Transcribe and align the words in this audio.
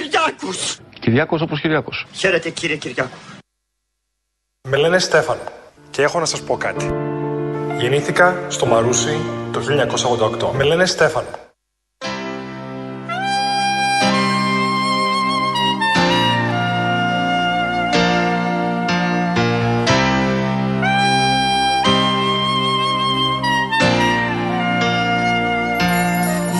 Κυριάκος. 0.00 0.78
Κυριάκος 1.00 1.40
όπως 1.40 1.60
Κυριάκος. 1.60 2.06
Χαίρετε 2.12 2.50
κύριε 2.50 2.76
Κυριάκο. 2.76 3.16
Με 4.68 4.76
λένε 4.76 4.98
Στέφανο 4.98 5.40
και 5.90 6.02
έχω 6.02 6.18
να 6.18 6.24
σας 6.24 6.42
πω 6.42 6.56
κάτι. 6.56 6.90
Γεννήθηκα 7.78 8.44
στο 8.48 8.66
Μαρούσι 8.66 9.18
το 9.52 9.60
1988. 9.60 10.52
Με 10.56 10.64
λένε 10.64 10.86
Στέφανο. 10.86 11.28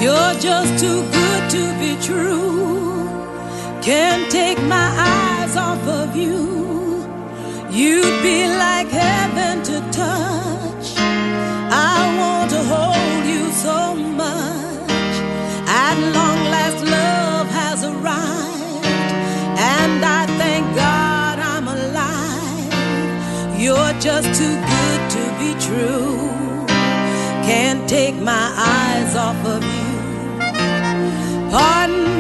You're 0.03 0.34
just 0.48 0.73
too 0.82 1.00
good 1.16 1.43
to 1.55 1.62
be 1.80 1.93
true. 2.07 2.86
Can't 3.87 4.29
take 4.32 4.61
my 4.64 4.88
eyes 4.98 5.56
off 5.56 5.87
of 5.87 6.16
you. 6.16 7.06
You'd 7.70 8.20
be 8.20 8.48
like 8.48 8.88
heaven 8.88 9.62
to 9.62 9.78
touch. 9.92 10.87
I 10.98 11.97
want 12.19 12.51
to 12.51 12.64
hold 12.64 13.25
you 13.33 13.48
so 13.52 13.95
much. 13.95 14.91
At 15.69 15.97
long 16.19 16.41
last, 16.55 16.84
love 16.84 17.47
has 17.61 17.84
arrived. 17.84 18.87
And 19.56 20.05
I 20.05 20.27
thank 20.37 20.66
God 20.75 21.39
I'm 21.39 21.69
alive. 21.69 22.75
You're 23.56 23.95
just 24.00 24.28
too 24.41 24.56
good 24.75 25.00
to 25.16 25.23
be 25.39 25.50
true. 25.64 26.19
Can't 27.47 27.89
take 27.89 28.16
my 28.16 28.47
eyes 28.59 29.14
off 29.14 29.41
of 29.47 29.62
you. 29.62 29.87
Pardon 31.53 32.16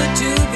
would 0.00 0.16
do 0.16 0.49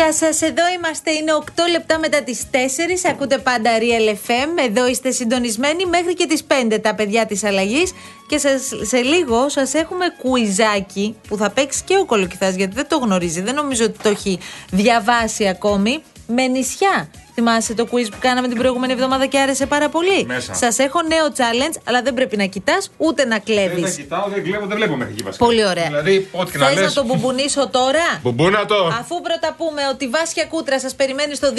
Γεια 0.00 0.12
σας, 0.12 0.20
γεια 0.20 0.32
σα. 0.32 0.46
Εδώ 0.46 0.62
είμαστε. 0.76 1.10
Είναι 1.10 1.32
8 1.32 1.42
λεπτά 1.70 1.98
μετά 1.98 2.22
τις 2.22 2.44
4. 2.50 3.04
Ακούτε 3.10 3.38
πάντα 3.38 3.70
Real 3.78 4.10
FM. 4.10 4.64
Εδώ 4.68 4.88
είστε 4.88 5.10
συντονισμένοι 5.10 5.86
μέχρι 5.86 6.14
και 6.14 6.26
τις 6.26 6.44
5 6.44 6.78
τα 6.80 6.94
παιδιά 6.94 7.26
της 7.26 7.44
αλλαγής. 7.44 7.92
Και 8.28 8.38
σας, 8.38 8.70
σε 8.80 8.96
λίγο 8.96 9.48
σας 9.48 9.74
έχουμε 9.74 10.04
κουιζάκι 10.22 11.16
που 11.28 11.36
θα 11.36 11.50
παίξει 11.50 11.82
και 11.84 11.96
ο 11.96 12.04
Κολοκυθάς 12.04 12.54
γιατί 12.54 12.74
δεν 12.74 12.88
το 12.88 12.98
γνωρίζει. 12.98 13.40
Δεν 13.40 13.54
νομίζω 13.54 13.84
ότι 13.84 13.98
το 14.02 14.08
έχει 14.08 14.38
διαβάσει 14.70 15.48
ακόμη. 15.48 16.02
Με 16.34 16.46
νησιά. 16.46 17.08
Θυμάσαι 17.34 17.74
το 17.74 17.84
quiz 17.90 18.06
που 18.10 18.16
κάναμε 18.20 18.48
την 18.48 18.56
προηγούμενη 18.56 18.92
εβδομάδα 18.92 19.26
και 19.26 19.38
άρεσε 19.38 19.66
πάρα 19.66 19.88
πολύ; 19.88 20.24
Μέσα. 20.26 20.54
Σας 20.54 20.78
έχω 20.78 21.02
νέο 21.02 21.26
challenge, 21.36 21.80
αλλά 21.84 22.02
δεν 22.02 22.14
πρέπει 22.14 22.36
να 22.36 22.44
κοιτάς 22.44 22.90
ούτε 22.96 23.24
να 23.24 23.38
κλέβει. 23.38 23.80
Δεν 23.80 23.82
τα 23.82 23.90
κοιτάω, 23.90 24.28
δεν 24.28 24.42
κλέβω, 24.44 24.66
δεν 24.66 24.76
βλέπω 24.76 24.96
μέχρι 24.96 25.12
εκεί 25.12 25.22
βασικά. 25.22 25.44
Πολύ 25.44 25.66
ωραία. 25.66 25.86
Δηλαδή, 25.86 26.28
ό,τι 26.32 26.50
και 26.50 26.58
να 26.58 26.66
Θες 26.66 26.74
λες. 26.76 26.84
να 26.94 27.02
το 27.02 27.04
μπουμπουνίσω 27.08 27.68
τώρα; 27.68 28.04
Μπουμπούνα 28.22 28.64
το. 28.66 28.86
Αφού 29.00 29.20
πρώτα 29.20 29.54
πούμε 29.58 29.82
ότι 29.92 30.04
η 30.04 30.08
Βάσια 30.08 30.44
Κούτρα 30.44 30.80
σας 30.80 30.94
περιμένει 30.94 31.34
στο 31.34 31.48
211-200-8200 31.48 31.56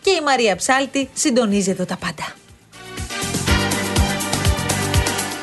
και 0.00 0.10
η 0.10 0.20
Μαρία 0.24 0.56
Ψάλτη 0.56 1.08
συντονίζει 1.14 1.70
εδώ 1.70 1.84
τα 1.84 1.96
πάντα. 1.96 2.32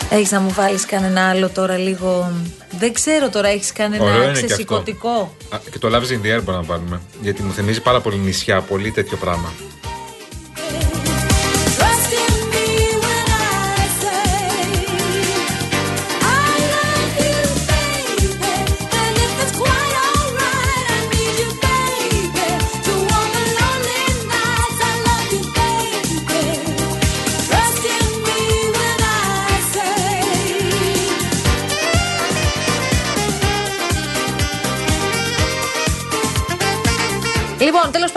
Έχεις 0.09 0.31
να 0.31 0.39
μου 0.39 0.49
βάλεις 0.51 0.85
κανένα 0.85 1.29
άλλο 1.29 1.49
τώρα 1.49 1.77
λίγο. 1.77 2.31
Δεν 2.79 2.93
ξέρω 2.93 3.29
τώρα, 3.29 3.47
έχεις 3.47 3.71
Ωραίο 3.77 3.89
κανένα 3.89 4.13
είναι 4.13 4.23
και 4.23 4.29
αυτό. 4.31 4.45
ξεσηκωτικό; 4.45 5.35
Α, 5.49 5.57
Και 5.71 5.79
το 5.79 5.87
Loves 5.87 6.11
in 6.11 6.25
the 6.25 6.37
Air 6.37 6.43
μπορούμε 6.43 6.51
να 6.55 6.61
βάλουμε. 6.61 7.01
Γιατί 7.21 7.43
μου 7.43 7.53
θυμίζει 7.53 7.81
πάρα 7.81 8.01
πολύ 8.01 8.17
νησιά, 8.17 8.61
πολύ 8.61 8.91
τέτοιο 8.91 9.17
πράγμα. 9.17 9.53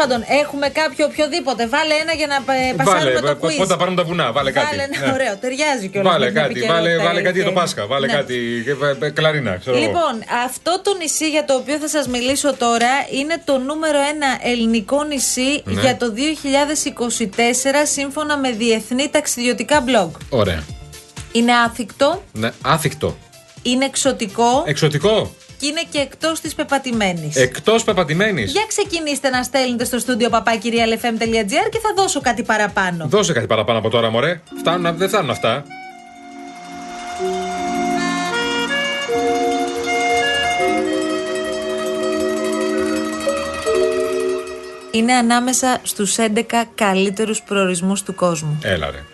Πάντων, 0.01 0.21
έχουμε 0.43 0.67
κάποιο 0.81 1.03
οποιοδήποτε. 1.11 1.63
Βάλε 1.75 1.95
ένα 2.05 2.13
για 2.21 2.27
να 2.33 2.37
ε, 2.55 2.73
πασάρουμε 2.77 3.05
Βάλε, 3.05 3.21
το 3.21 3.35
π- 3.37 3.45
quiz. 3.45 3.57
πότε 3.61 3.71
θα 3.73 3.77
πάρουμε 3.81 3.97
τα 4.01 4.05
βουνά, 4.09 4.27
βάλε 4.37 4.51
κάτι. 4.59 4.67
Βάλε 4.77 4.83
ένα 4.91 4.99
Ναι. 5.07 5.13
ωραίο, 5.17 5.35
ταιριάζει 5.43 5.87
κιόλας. 5.89 6.13
Βάλε 6.13 6.31
κάτι, 6.41 6.61
βάλε, 6.73 6.93
βάλε 7.07 7.21
κάτι 7.27 7.37
για 7.41 7.47
το 7.51 7.55
Πάσχα. 7.59 7.87
Βάλε 7.87 8.07
Ναι. 8.07 8.13
κάτι. 8.19 8.37
ε, 9.01 9.07
ε, 9.07 9.11
Κλαρίνα, 9.11 9.53
ξέρω 9.61 9.77
εγώ. 9.77 9.85
Λοιπόν, 9.87 10.15
αυτό 10.47 10.73
το 10.85 10.91
νησί 11.01 11.29
για 11.35 11.45
το 11.45 11.55
οποίο 11.55 11.77
θα 11.79 11.89
σας 11.89 12.05
μιλήσω 12.15 12.51
τώρα 12.55 12.93
είναι 13.19 13.37
το 13.45 13.59
νούμερο 13.59 13.99
ένα 14.15 14.31
ελληνικό 14.53 14.99
νησί 15.05 15.51
Ναι. 15.65 15.81
για 15.81 15.97
το 15.97 16.07
2024 16.11 17.87
σύμφωνα 17.93 18.37
με 18.39 18.51
διεθνή 18.51 19.09
ταξιδιωτικά 19.11 19.85
blog. 19.89 20.11
Ωραία. 20.29 20.63
Είναι 21.33 21.53
άθικτο, 21.67 22.23
Ναι, 22.33 22.51
άθικτο. 22.63 23.17
είναι 23.63 23.85
εξωτικό 23.85 24.63
Εξωτικό. 24.67 25.35
Και 25.59 25.67
είναι 25.67 25.83
και 25.91 25.99
εκτός 25.99 26.41
της 26.41 26.55
πεπατημένης. 26.55 27.37
Εκτός 27.37 27.85
πεπατημένης. 27.85 28.53
Για 28.53 28.65
ξεκινήστε 28.69 29.29
να 29.29 29.43
στέλνετε 29.43 29.85
στο 29.85 29.99
στούντιο 29.99 30.29
papakirialfm.gr 30.33 31.69
και 31.71 31.79
θα 31.79 31.93
δώσω 31.97 32.21
κάτι 32.21 32.43
παραπάνω. 32.43 33.07
Δώσε 33.09 33.33
κάτι 33.33 33.47
παραπάνω 33.47 33.79
από 33.79 33.89
τώρα, 33.89 34.11
μωρέ. 34.11 34.41
Φτάνουν, 34.59 34.97
δεν 34.97 35.09
φτάνουν 35.09 35.31
αυτά. 35.31 35.65
Είναι 44.91 45.13
ανάμεσα 45.13 45.81
στους 45.83 46.17
11 46.19 46.65
καλύτερους 46.75 47.43
προορισμούς 47.43 48.03
του 48.03 48.15
κόσμου. 48.15 48.59
Έλα, 48.63 48.91
ρε. 48.91 49.05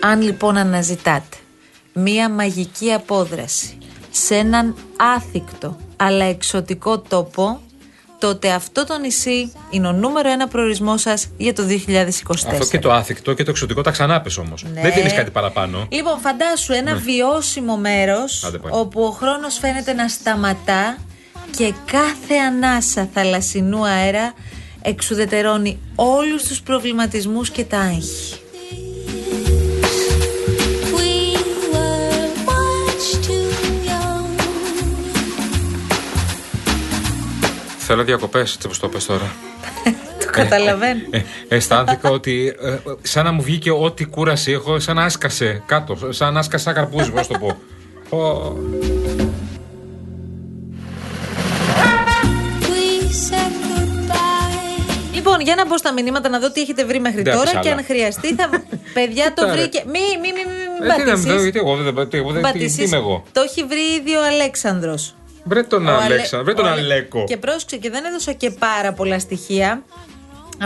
Αν 0.00 0.22
λοιπόν 0.22 0.56
αναζητάτε 0.56 1.36
μία 1.92 2.30
μαγική 2.30 2.92
απόδραση 2.92 3.78
σε 4.10 4.34
έναν 4.34 4.74
άθικτο 5.16 5.76
αλλά 5.96 6.24
εξωτικό 6.24 6.98
τόπο, 6.98 7.60
τότε 8.18 8.50
αυτό 8.50 8.86
το 8.86 8.98
νησί 8.98 9.52
είναι 9.70 9.86
ο 9.86 9.92
νούμερο 9.92 10.30
ένα 10.30 10.48
προορισμός 10.48 11.00
σας 11.00 11.28
για 11.36 11.52
το 11.52 11.62
2024. 11.62 12.06
Αυτό 12.50 12.66
και 12.70 12.78
το 12.78 12.92
άθικτο 12.92 13.34
και 13.34 13.42
το 13.42 13.50
εξωτικό 13.50 13.82
τα 13.82 13.90
ξανάπε 13.90 14.30
όμως. 14.38 14.64
Ναι. 14.72 14.80
Δεν 14.80 14.92
δίνει 14.92 15.10
κάτι 15.10 15.30
παραπάνω. 15.30 15.86
Λοιπόν, 15.90 16.18
φαντάσου 16.18 16.72
ένα 16.72 16.94
βιώσιμο 16.94 17.76
μέρος 17.76 18.44
Άντε 18.44 18.58
πάλι. 18.58 18.74
όπου 18.76 19.02
ο 19.02 19.10
χρόνος 19.10 19.58
φαίνεται 19.58 19.92
να 19.92 20.08
σταματά 20.08 20.98
και 21.56 21.72
κάθε 21.84 22.34
ανάσα 22.34 23.08
θαλασσινού 23.14 23.86
αέρα 23.86 24.32
εξουδετερώνει 24.82 25.78
όλους 25.94 26.42
τους 26.42 26.60
προβληματισμούς 26.60 27.50
και 27.50 27.64
τα 27.64 27.78
άγχη. 27.78 28.40
Θέλω 37.90 38.02
διακοπές, 38.04 38.54
έτσι 38.54 38.66
όπως 38.66 38.78
το 38.78 38.88
πες 38.88 39.06
τώρα. 39.06 39.32
Το 40.20 40.26
καταλαβαίνω. 40.30 41.00
Ε, 41.10 41.20
αισθάνθηκα 41.48 42.10
ότι 42.10 42.54
ε, 42.62 42.68
ε, 42.72 42.78
σαν 43.02 43.24
να 43.24 43.32
μου 43.32 43.42
βγήκε 43.42 43.70
ό,τι 43.70 44.04
κούραση 44.04 44.52
έχω, 44.52 44.78
σαν 44.78 44.96
να 44.96 45.04
άσκασε 45.04 45.62
κάτω. 45.66 45.98
Σαν 46.08 46.32
να 46.32 46.38
άσκασα 46.38 46.72
καρπούζι, 46.72 47.10
πώς 47.10 47.26
το 47.26 47.38
πω. 47.38 47.56
Ω, 48.16 48.56
We 52.60 53.10
said 53.28 53.52
goodbye. 53.62 55.14
Λοιπόν, 55.14 55.40
για 55.40 55.54
να 55.54 55.66
μπω 55.66 55.78
στα 55.78 55.92
μηνύματα 55.92 56.28
να 56.28 56.38
δω 56.38 56.50
τι 56.52 56.60
έχετε 56.60 56.84
βρει 56.84 57.00
μέχρι 57.00 57.22
Δεν 57.22 57.32
τώρα 57.32 57.42
άφησα 57.44 57.60
και 57.60 57.68
άλλα. 57.68 57.78
αν 57.78 57.84
χρειαστεί 57.84 58.34
θα. 58.34 58.48
Παιδιά 58.94 59.24
το 59.34 59.42
Κοίτα, 59.42 59.54
ρε. 59.54 59.60
βρήκε. 59.60 59.82
Μη, 59.86 59.92
μη, 59.92 60.28
μη, 60.32 60.32
μη, 60.32 60.86
μη 60.86 60.92
Ε, 60.92 60.94
τι 60.96 61.10
να 61.10 61.16
μην 61.16 61.24
πατήσεις. 61.24 61.42
γιατί 61.42 61.58
εγώ 61.58 61.76
δεν 61.76 62.08
τι- 62.08 62.16
εγώ 62.18 62.32
δεν- 62.32 62.42
τι- 62.42 62.48
τι 62.48 62.58
Πατήσεις. 62.58 62.86
είμαι 62.86 62.96
εγώ. 62.96 63.22
Το 63.32 63.40
έχει 63.40 63.64
βρει 63.64 63.80
ήδη 64.00 64.14
ο 64.16 64.24
Αλέξανδρος. 64.24 64.32
Βρε 64.32 65.12
τον 65.12 65.12
Ο 65.12 65.12
Ale- 65.12 65.12
Αλέξανδρος, 65.12 65.14
βρε 65.48 65.62
τον 65.62 65.86
ο 65.86 65.90
Ale- 65.90 66.66
Αλέκο. 66.70 67.24
Και 67.24 67.36
πρόσεξε 67.36 67.76
και 67.76 67.90
δεν 67.90 68.04
έδωσα 68.04 68.32
και 68.32 68.50
πάρα 68.50 68.92
πολλά 68.92 69.18
στοιχεία. 69.18 69.82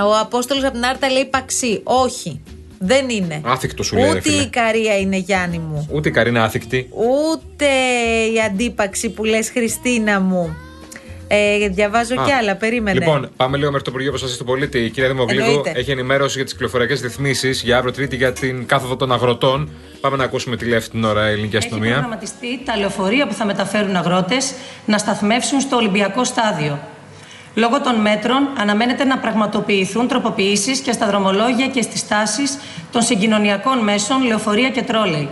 Ο 0.07 0.17
Απόστολος 0.21 0.65
από 0.65 0.73
την 0.73 0.85
Άρτα 0.85 1.11
λέει 1.11 1.25
παξί. 1.25 1.81
Όχι. 1.85 2.41
Δεν 2.85 3.09
είναι. 3.09 3.41
Άθικτο 3.45 3.83
σου 3.83 3.95
λέει, 3.97 4.05
ρε 4.05 4.11
Ούτε 4.11 4.21
φίλε. 4.21 4.43
η 4.43 4.49
Καρία 4.49 4.99
είναι 4.99 5.17
Γιάννη 5.17 5.59
μου. 5.59 5.89
Ούτε 5.93 6.09
η 6.09 6.13
Καρίνα 6.13 6.45
άθικτη. 6.45 6.89
Ούτε 6.93 7.67
η 8.35 8.41
αντίπαξη 8.47 9.11
που 9.11 9.25
λες 9.25 9.51
Χριστίνα 9.51 10.21
μου. 10.21 10.57
Ε, 11.35 11.69
διαβάζω 11.69 12.21
Α, 12.21 12.25
κι 12.25 12.33
άλλα. 12.33 12.57
Περίμενε. 12.57 12.99
Λοιπόν, 12.99 13.29
πάμε 13.37 13.57
λίγο 13.57 13.69
μέχρι 13.71 13.85
το 13.85 13.91
Υπουργείο 13.91 14.11
Προστασίας 14.11 14.39
του 14.41 14.45
Πολίτη. 14.45 14.79
Η 14.79 14.91
κυρία 14.91 15.09
Δημοκλίδου 15.09 15.45
Εννοείται. 15.45 15.73
έχει 15.77 15.91
ενημέρωση 15.91 16.35
για 16.35 16.45
τις 16.45 16.53
κυκλοφοριακές 16.53 17.01
ρυθμίσεις 17.01 17.63
για 17.63 17.77
αύριο 17.77 17.93
Τρίτη 17.93 18.17
για 18.17 18.33
την 18.33 18.67
κάθοδο 18.67 18.97
των 18.97 19.13
αγροτών. 19.13 19.69
Πάμε 20.01 20.17
να 20.17 20.25
ακούσουμε 20.25 20.57
τι 20.57 20.65
λέει 20.65 20.79
αυτή 20.79 20.91
την 20.91 21.05
ώρα 21.05 21.29
η 21.29 21.33
ελληνική 21.33 21.57
Έχει 21.57 21.65
αστυνομία. 21.67 21.91
προγραμματιστεί 21.93 22.61
τα 22.65 22.77
λεωφορεία 22.77 23.27
που 23.27 23.35
θα 23.35 23.45
μεταφέρουν 23.45 23.97
αγρότες 23.97 24.53
να 24.87 24.99
σταθμεύσουν 24.99 25.61
στο 25.61 25.77
Ολυμπιακό 25.77 26.25
στάδιο. 26.25 26.79
Λόγω 27.55 27.81
των 27.81 27.95
μέτρων, 28.01 28.49
αναμένεται 28.59 29.05
να 29.05 29.19
πραγματοποιηθούν 29.19 30.09
τροποποιήσεις 30.09 30.81
και 30.81 30.93
στα 30.93 31.07
δρομολόγια 31.07 31.67
και 31.67 31.83
στις 31.83 32.09
τάσεις 32.09 32.59
των 32.93 33.03
συγκοινωνιακών 33.03 33.79
μέσων, 33.79 34.23
λεωφορεία 34.27 34.71
και 34.71 34.83
τρόλεϊ. 34.83 35.29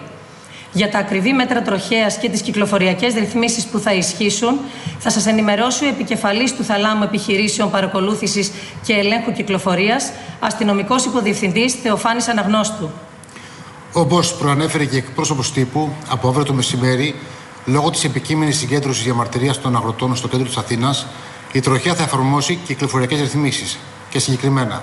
Για 0.72 0.90
τα 0.90 0.98
ακριβή 0.98 1.32
μέτρα 1.32 1.62
τροχέας 1.62 2.18
και 2.18 2.28
τις 2.28 2.40
κυκλοφοριακές 2.40 3.14
ρυθμίσεις 3.14 3.64
που 3.64 3.78
θα 3.78 3.94
ισχύσουν, 3.94 4.58
θα 4.98 5.10
σας 5.10 5.26
ενημερώσει 5.26 5.84
ο 5.84 5.88
επικεφαλής 5.88 6.54
του 6.54 6.64
Θαλάμου 6.64 7.02
Επιχειρήσεων 7.02 7.70
Παρακολούθησης 7.70 8.52
και 8.84 8.92
Ελέγχου 8.92 9.32
Κυκλοφορίας, 9.32 10.12
αστυνομικός 10.40 11.04
υποδιευθυντής 11.04 11.74
Θεοφάνης 11.74 12.28
Αναγνώστου. 12.28 12.90
Όπως 13.92 14.34
προανέφερε 14.34 14.84
και 14.84 14.96
εκπρόσωπος 14.96 15.52
τύπου, 15.52 15.92
από 16.08 16.28
αύριο 16.28 16.44
το 16.44 16.52
μεσημέρι, 16.52 17.14
λόγω 17.64 17.90
της 17.90 18.04
επικείμενης 18.04 18.58
συγκέντρωσης 18.58 19.04
διαμαρτυρίας 19.04 19.60
των 19.60 19.76
αγροτών 19.76 20.16
στο 20.16 20.28
κέντρο 20.28 20.46
της 20.46 20.56
Αθήνας, 20.56 21.06
η 21.52 21.60
τροχέα 21.60 21.94
θα 21.94 22.02
εφαρμόσει 22.02 22.58
κυκλοφοριακές 22.66 23.20
ρυθμίσεις. 23.20 23.78
Και 24.10 24.18
συγκεκριμένα, 24.18 24.82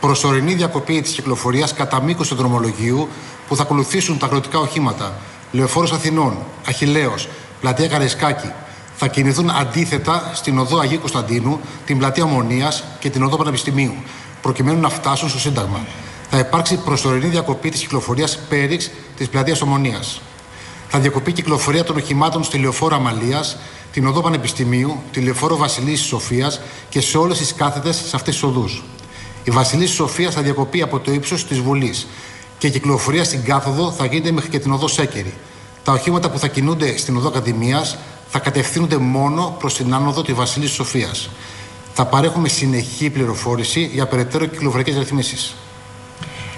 προσωρινή 0.00 0.54
διακοπή 0.54 1.00
της 1.00 1.12
κυκλοφορίας 1.12 1.72
κατά 1.74 2.02
μήκος 2.02 2.28
του 2.28 2.34
δρομολογίου 2.34 3.08
που 3.48 3.56
θα 3.56 3.62
ακολουθήσουν 3.62 4.18
τα 4.18 4.26
αγροτικά 4.26 4.58
οχήματα 4.58 5.14
Λεωφόρος 5.52 5.92
Αθηνών, 5.92 6.36
Αχηλαίο, 6.68 7.14
Πλατεία 7.60 7.88
Καρεσκάκη, 7.88 8.52
θα 8.96 9.06
κινηθούν 9.06 9.50
αντίθετα 9.50 10.30
στην 10.34 10.58
οδό 10.58 10.78
Αγίου 10.78 10.98
Κωνσταντίνου, 10.98 11.60
την 11.86 11.98
πλατεία 11.98 12.24
Ομονίας 12.24 12.84
και 12.98 13.10
την 13.10 13.22
οδό 13.22 13.36
Πανεπιστημίου, 13.36 13.94
προκειμένου 14.42 14.80
να 14.80 14.88
φτάσουν 14.88 15.28
στο 15.28 15.38
Σύνταγμα. 15.38 15.80
Θα 16.30 16.38
υπάρξει 16.38 16.76
προσωρινή 16.76 17.26
διακοπή 17.26 17.70
της 17.70 17.80
κυκλοφορίας 17.80 18.38
πέριξ 18.48 18.90
της 19.16 19.28
πλατείας 19.28 19.60
Ομονίας. 19.60 20.20
Θα 20.88 20.98
διακοπεί 20.98 21.30
η 21.30 21.32
κυκλοφορία 21.32 21.84
των 21.84 21.96
οχημάτων 21.96 22.44
στη 22.44 22.58
λεωφόρο 22.58 22.96
Αμαλίας, 22.96 23.56
την 23.92 24.06
οδό 24.06 24.20
Πανεπιστημίου, 24.20 25.02
τη 25.12 25.20
λεωφόρο 25.20 25.56
Βασιλής 25.56 26.00
Σοφίας 26.00 26.60
και 26.88 27.00
σε 27.00 27.18
όλες 27.18 27.38
τις 27.38 27.54
κάθετες 27.54 27.96
σε 27.96 28.16
αυτές 28.16 28.34
τις 28.34 28.42
οδούς. 28.42 28.82
Η 29.44 29.50
Βασιλή 29.50 29.86
Σοφία 29.86 30.30
θα 30.30 30.42
διακοπεί 30.42 30.82
από 30.82 30.98
το 30.98 31.12
ύψος 31.12 31.46
της 31.46 31.58
Βουλής 31.58 32.06
και 32.58 32.66
η 32.66 32.70
κυκλοφορία 32.70 33.24
στην 33.24 33.44
κάθοδο 33.44 33.90
θα 33.90 34.06
γίνεται 34.06 34.30
μέχρι 34.30 34.50
και 34.50 34.58
την 34.58 34.72
οδό 34.72 34.88
Σέκερη. 34.88 35.34
Τα 35.84 35.92
οχήματα 35.92 36.30
που 36.30 36.38
θα 36.38 36.46
κινούνται 36.46 36.96
στην 36.96 37.16
οδό 37.16 37.28
Ακαδημίας 37.28 37.98
θα 38.28 38.38
κατευθύνονται 38.38 38.96
μόνο 38.96 39.56
προς 39.58 39.74
την 39.74 39.94
άνοδο 39.94 40.22
της 40.22 40.34
Βασιλής 40.34 40.70
Σοφίας. 40.70 41.30
Θα 41.94 42.06
παρέχουμε 42.06 42.48
συνεχή 42.48 43.10
πληροφόρηση 43.10 43.90
για 43.92 44.06
περαιτέρω 44.06 44.46
κυκλοφοριακές 44.46 44.96
ρυθμίσεις. 44.96 45.54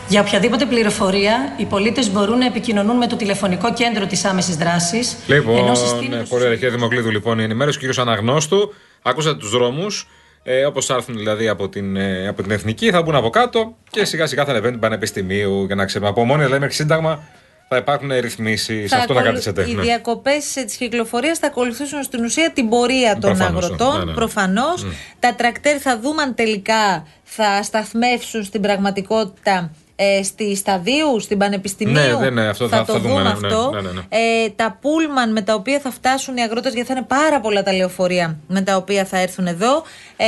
Για 0.09 0.21
οποιαδήποτε 0.21 0.67
πληροφορία, 0.67 1.55
οι 1.57 1.65
πολίτες 1.65 2.11
μπορούν 2.11 2.39
να 2.39 2.47
επικοινωνούν 2.47 2.97
με 2.97 3.07
το 3.07 3.17
τηλεφωνικό 3.17 3.73
κέντρο 3.73 4.07
της 4.07 4.25
άμεσης 4.25 4.57
δράσης. 4.57 5.17
Λοιπόν, 5.27 5.65
ναι, 6.09 6.23
πολύ 6.23 6.45
ωραία, 6.45 6.55
κύριε 6.55 6.71
Δημοκλήδου, 6.71 7.11
λοιπόν, 7.11 7.39
η 7.39 7.43
ενημέρωση 7.43 7.79
του 7.79 7.89
κ. 7.89 7.99
Αναγνώστου. 7.99 8.75
Ακούσατε 9.03 9.39
τους 9.39 9.51
δρόμους. 9.51 10.07
Ε, 10.45 10.65
Όπως 10.65 10.87
θα 10.87 10.95
έρθουν 10.95 11.17
δηλαδή 11.17 11.49
από 11.49 11.69
την, 11.69 11.97
ε, 11.97 12.29
από 12.29 12.43
την 12.43 12.51
εθνική, 12.51 12.91
θα 12.91 13.03
μπουν 13.03 13.15
από 13.15 13.31
κάτω 13.31 13.77
και 13.91 14.05
σιγά 14.05 14.27
σιγά 14.27 14.45
θα 14.45 14.51
ανεβαίνουν 14.51 14.75
του 14.75 14.81
πανεπιστημίου 14.81 15.65
για 15.65 15.75
να 15.75 15.85
ξέρουμε. 15.85 16.11
Από 16.11 16.25
μόνοι 16.25 16.43
δηλαδή 16.43 16.61
μέχρι 16.61 16.75
σύνταγμα 16.75 17.23
θα 17.69 17.77
υπάρχουν 17.77 18.11
ρυθμίσεις. 18.21 18.91
Θα 18.91 18.97
Αυτό 18.97 19.13
να 19.13 19.21
ακολου- 19.21 19.43
κρατήσετε. 19.43 19.71
Οι 19.71 19.75
ναι. 19.75 19.83
διακοπέ 19.83 20.31
της 20.67 20.77
κυκλοφορίας 20.77 21.39
θα 21.39 21.47
ακολουθήσουν 21.47 22.03
στην 22.03 22.25
ουσία 22.25 22.51
την 22.53 22.69
πορεία 22.69 23.13
των 23.13 23.21
Προφανώς, 23.37 23.65
αγροτών. 23.65 23.99
ναι, 23.99 24.05
ναι. 24.05 24.13
Προφανώς. 24.13 24.87
Τα 25.19 25.35
τρακτέρ 25.35 25.79
θα 25.81 25.99
δούμε 26.01 26.23
αν 26.23 26.35
τελικά 26.35 27.07
θα 27.23 27.63
σταθμεύσουν 27.63 28.45
στην 28.45 28.61
πραγματικότητα 28.61 29.71
ε, 29.97 30.23
στη 30.23 30.57
σταδίου, 30.57 31.21
στην 31.21 31.39
Πανεπιστημίου. 31.39 31.95
Ναι, 31.95 32.17
δεν, 32.17 32.33
ναι, 32.35 32.47
αυτό 32.49 32.69
θα- 32.69 32.85
το 32.85 32.93
θα 32.93 32.99
δούμε, 32.99 33.09
δούμε 33.15 33.23
ναι, 33.23 33.29
αυτό. 33.29 33.71
ναι, 33.75 33.81
ναι, 33.81 33.91
ναι. 33.91 34.01
Ε, 34.09 34.49
τα 34.57 34.79
πούλμαν 34.81 35.33
με 35.33 35.43
τα 35.43 35.55
οποία 35.55 35.81
θα 35.81 35.91
φτάσουν 35.91 36.37
οι 36.37 36.43
αγρότες, 36.43 36.73
γιατί 36.75 36.89
θα 36.89 36.95
είναι 36.97 37.07
πάρα 37.09 37.41
πολλά 37.41 37.63
τα 37.63 37.73
λεωφορεία 37.73 38.37
με 38.49 38.61
τα 38.61 38.77
οποία 38.77 39.05
θα 39.05 39.19
έρθουν 39.19 39.47
εδώ. 39.47 39.83
Ε, 40.17 40.27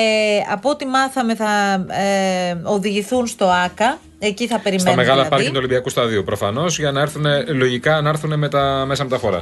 από 0.52 0.71
ό,τι 0.71 0.87
μάθαμε, 0.87 1.35
θα 1.35 1.73
ε, 1.88 2.56
οδηγηθούν 2.62 3.26
στο 3.26 3.44
ΑΚΑ. 3.64 3.99
Εκεί 4.18 4.47
θα 4.47 4.59
περιμένουν. 4.59 4.87
Στα 4.92 4.97
μεγάλα 4.97 5.14
δηλαδή. 5.14 5.30
πάρκινγκ 5.30 5.52
του 5.52 5.59
Ολυμπιακού 5.59 5.88
Σταδίου. 5.88 6.25
Προφανώς 6.25 6.78
για 6.78 6.90
να 6.92 7.00
έρθουν 7.00 7.25
λογικά 7.49 8.00
να 8.00 8.09
έρθουν 8.09 8.38
με 8.38 8.49
τα 8.49 8.85
μέσα 8.87 9.04
μεταφορά. 9.04 9.38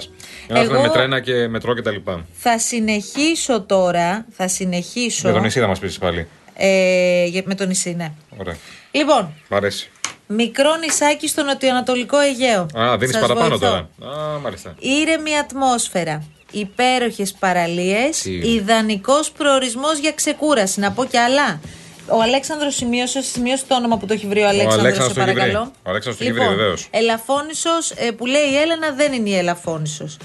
Για 0.47 0.55
να 0.55 0.59
έρθουν 0.59 0.75
Εγώ- 0.75 0.85
με 0.85 0.89
τρένα 0.89 1.21
και 1.21 1.49
μετρό 1.49 1.75
κτλ. 1.75 1.97
Θα 2.33 2.59
συνεχίσω 2.59 3.61
τώρα. 3.63 4.25
Θα 4.31 4.49
συνεχίσω. 4.49 5.21
Για 5.23 5.33
τον 5.33 5.43
νησί 5.43 5.61
θα 5.61 5.67
μας 5.67 5.79
πεις 5.79 5.99
πάλι. 5.99 6.27
Ε, 6.57 7.25
για- 7.25 7.43
με 7.45 7.55
το 7.55 7.67
νησί, 7.67 7.95
ναι. 7.97 8.13
Ωραία. 8.37 8.57
Λοιπόν, 8.91 9.33
Μ' 9.49 9.55
αρέσει. 9.55 9.91
Μικρό 10.37 10.77
νησάκι 10.77 11.29
στο 11.29 11.43
νοτιοανατολικό 11.43 12.19
Αιγαίο. 12.19 12.67
Α, 12.79 12.97
δίνεις 12.97 13.15
Σας 13.15 13.21
παραπάνω 13.27 13.49
βοηθώ. 13.59 13.67
τώρα. 13.99 14.13
Α, 14.15 14.39
μάλιστα. 14.39 14.75
Ήρεμη 14.79 15.39
ατμόσφαιρα. 15.39 16.23
υπέροχες 16.55 17.33
παραλίες, 17.33 18.19
Τι. 18.23 18.31
ιδανικός 18.31 19.31
προορισμός 19.31 19.99
για 19.99 20.13
ξεκούραση. 20.13 20.81
Να 20.81 20.91
πω 20.93 21.05
κι 21.05 21.17
άλλα. 21.17 21.61
Ο 22.09 22.21
Αλέξανδρος 22.23 22.75
σημείωσε, 22.75 23.23
σημείωσε 23.23 23.65
το 23.69 23.75
όνομα 23.75 23.97
που 23.97 24.07
το 24.07 24.13
έχει 24.13 24.27
βρει 24.27 24.41
ο 24.43 24.49
Αλέξανδρος, 24.49 24.81
Αλέξανδρος 24.81 25.13
σε 25.13 25.15
το 25.15 25.21
έχει 25.21 25.31
βρει. 25.33 25.41
παρακαλώ. 25.51 25.73
Ο 25.83 25.91
Αλέξανδρος 25.91 26.17
το 26.17 26.25
έχει 26.25 26.33
βρει, 26.33 26.43
λοιπόν, 26.43 26.57
βεβαίως. 26.57 26.89
Ελαφώνησος 26.91 27.91
ε, 27.91 28.11
που 28.11 28.27
λέει 28.27 28.43
η 28.53 28.57
Έλενα 28.57 28.91
δεν 28.91 29.13
είναι 29.13 29.29
η 29.29 29.37
Ελαφώνησος. 29.37 30.17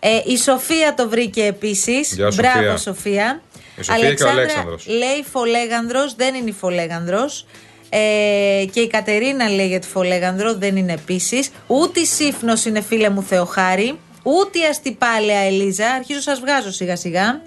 Ε, 0.00 0.08
η 0.26 0.36
Σοφία 0.38 0.94
το 0.96 1.08
βρήκε 1.08 1.44
επίσης. 1.44 2.12
Γεια, 2.14 2.28
Μπράβο 2.34 2.58
Σοφία. 2.76 2.76
Σοφία. 2.78 3.40
Η 3.78 3.82
Σοφία 3.82 4.14
και 4.14 4.22
ο 4.24 4.28
Αλέξανδρος. 4.28 4.86
λέει 4.86 5.24
Φολέγανδρος, 5.32 6.14
δεν 6.14 6.34
είναι 6.34 6.50
η 6.50 6.52
Φολέγανδρος. 6.52 7.46
Ε, 7.90 8.64
και 8.72 8.80
η 8.80 8.86
Κατερίνα 8.86 9.48
λέει 9.48 9.66
για 9.66 9.78
τη 9.78 9.86
Φολέγανδρο, 9.86 10.54
δεν 10.54 10.76
είναι 10.76 10.92
επίσης. 10.92 11.50
Ούτε 11.66 12.00
η 12.00 12.04
Σύφνος 12.04 12.64
είναι 12.64 12.80
φίλε 12.80 13.08
μου 13.08 13.22
Θεοχάρη. 13.22 13.98
Ούτε 14.22 14.58
η 14.58 14.62
Αστυπάλαια 14.70 15.40
Ελίζα. 15.40 15.86
Αρχίζω 15.90 16.20
σας 16.20 16.40
βγάζω 16.40 16.72
σιγά 16.72 16.96
σιγά. 16.96 17.40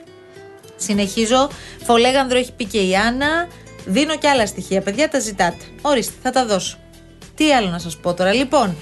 Συνεχίζω. 0.75 1.49
Φολέγανδρο 1.83 2.37
έχει 2.37 2.51
πει 2.53 2.65
και 2.65 2.79
η 2.79 2.95
Άννα. 2.95 3.47
Δίνω 3.85 4.17
και 4.17 4.27
άλλα 4.27 4.45
στοιχεία. 4.45 4.81
Παιδιά, 4.81 5.09
τα 5.09 5.19
ζητάτε. 5.19 5.63
Ορίστε, 5.81 6.13
θα 6.23 6.31
τα 6.31 6.45
δώσω. 6.45 6.77
Τι 7.35 7.51
άλλο 7.53 7.69
να 7.69 7.79
σας 7.79 7.97
πω 7.97 8.13
τώρα. 8.13 8.33
Λοιπόν, 8.33 8.75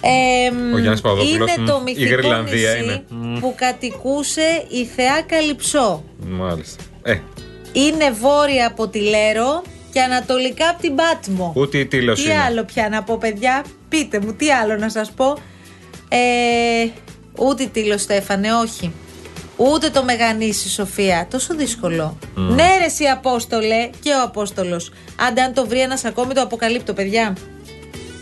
εμ, 0.00 0.72
Ο 0.74 0.78
Γιάννης 0.78 1.00
Παπαδόπουλος, 1.00 1.54
είναι 1.56 1.66
το 1.66 1.78
μ, 1.78 1.86
η 1.86 1.92
μυθικό 1.92 2.14
Γρυλανδία 2.14 2.72
νησί 2.74 2.84
είναι. 2.84 3.02
που 3.40 3.54
κατοικούσε 3.56 4.64
η 4.68 4.84
θεά 4.84 5.22
Καλυψό. 5.26 6.04
Μάλιστα. 6.26 6.82
Ε, 7.02 7.18
Είναι 7.72 8.10
βόρεια 8.10 8.66
από 8.66 8.88
τη 8.88 8.98
Λέρο 9.00 9.62
και 9.92 10.00
ανατολικά 10.00 10.68
από 10.68 10.80
την 10.80 10.94
Πάτμο. 10.94 11.52
ούτε 11.56 11.78
η 11.78 11.86
τήλος 11.86 12.22
Τι 12.22 12.30
είναι. 12.30 12.38
άλλο 12.40 12.64
πια 12.64 12.88
να 12.88 13.02
πω, 13.02 13.16
παιδιά, 13.18 13.64
πείτε 13.88 14.20
μου, 14.20 14.32
τι 14.34 14.50
άλλο 14.52 14.76
να 14.76 14.88
σας 14.88 15.10
πω; 15.10 15.36
Ε, 16.08 16.88
ούτε 17.38 17.66
τίλος 17.72 18.00
Στέφανε, 18.00 18.54
όχι. 18.54 18.92
Ούτε 19.56 19.90
το 19.90 20.04
Μεγανήσι 20.04 20.68
Σοφία. 20.68 21.26
Τόσο 21.30 21.54
δύσκολο. 21.54 22.18
Ναι, 22.34 22.76
ρε, 22.78 22.84
εσύ 22.84 23.04
Απόστολε 23.04 23.90
και 24.02 24.10
ο 24.10 24.22
Απόστολος. 24.22 24.92
Άντε, 25.28 25.42
αν 25.42 25.54
το 25.54 25.66
βρει 25.66 25.80
ένας 25.80 26.04
ακόμη, 26.04 26.34
το 26.34 26.40
αποκαλύπτω, 26.40 26.92
παιδιά. 26.92 27.36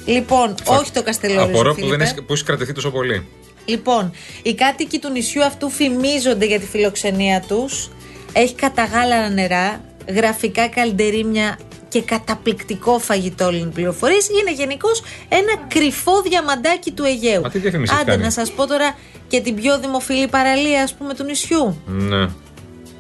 Λοιπόν, 0.07 0.55
όχι 0.65 0.91
το 0.93 1.03
Καστελόριζο. 1.03 1.45
Απορώ 1.45 1.75
που, 1.75 1.81
δεν 1.81 1.85
Φίλιππε. 1.85 2.03
έχεις, 2.05 2.15
που 2.15 2.25
έχεις 2.33 2.43
κρατηθεί 2.43 2.73
τόσο 2.73 2.91
πολύ. 2.91 3.27
Λοιπόν, 3.65 4.13
οι 4.43 4.55
κάτοικοι 4.55 4.99
του 4.99 5.11
νησιού 5.11 5.45
αυτού 5.45 5.71
φημίζονται 5.71 6.47
για 6.47 6.61
τη 6.61 6.67
φιλοξενία 6.67 7.41
τους. 7.49 7.91
Έχει 8.33 8.55
καταγάλαρα 8.55 9.29
νερά, 9.29 9.81
γραφικά 10.09 10.69
καλντερίμια 10.69 11.59
και 11.89 12.03
καταπληκτικό 12.03 12.99
φαγητό 12.99 13.47
όλη 13.47 13.71
πληροφορίες. 13.75 14.29
Είναι 14.29 14.53
γενικώς 14.53 15.03
ένα 15.29 15.67
κρυφό 15.69 16.23
διαμαντάκι 16.23 16.91
του 16.91 17.05
Αιγαίου. 17.05 17.41
Μα 17.41 17.51
τι 17.51 17.59
διαφημίσεις 17.59 17.97
Άντε 17.97 18.11
κάνει; 18.11 18.23
να 18.23 18.31
σας 18.31 18.51
πω 18.53 18.67
τώρα 18.67 18.97
και 19.29 19.41
την 19.41 19.55
πιο 19.55 19.79
δημοφιλή 19.79 20.29
παραλία 20.29 20.83
ας 20.83 20.95
πούμε 20.95 21.15
του 21.15 21.25
νησιού. 21.25 21.83
Ναι. 21.87 22.29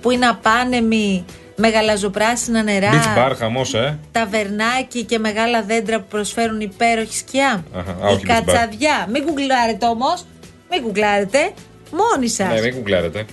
Που 0.00 0.10
είναι 0.10 0.26
απάνεμη, 0.26 1.24
με 1.56 1.68
γαλαζοπράσινα 1.68 2.62
νερά, 2.62 2.90
Beach 2.92 3.18
bar, 3.18 3.32
χαμός, 3.38 3.74
ε. 3.74 3.98
ταβερνάκι 4.12 5.04
και 5.04 5.18
μεγάλα 5.18 5.62
δέντρα 5.62 5.98
που 6.00 6.06
προσφέρουν 6.08 6.60
υπέροχη 6.60 7.16
σκιά. 7.16 7.64
Αχα, 7.74 7.90
α, 7.90 8.10
Η 8.10 8.12
όχι 8.12 8.24
beach 8.26 8.30
bar. 8.30 8.42
κατσαδιά. 8.44 9.06
Μην 9.12 9.26
κουκλάρετε 9.26 9.86
όμως. 9.86 10.24
Μην 10.70 10.82
κουκλάρετε. 10.82 11.52
Μόνοι 11.90 12.28
σας. 12.28 12.52
Ναι, 12.52 12.60
μην 12.60 12.74
κουκλάρετε. 12.74 13.24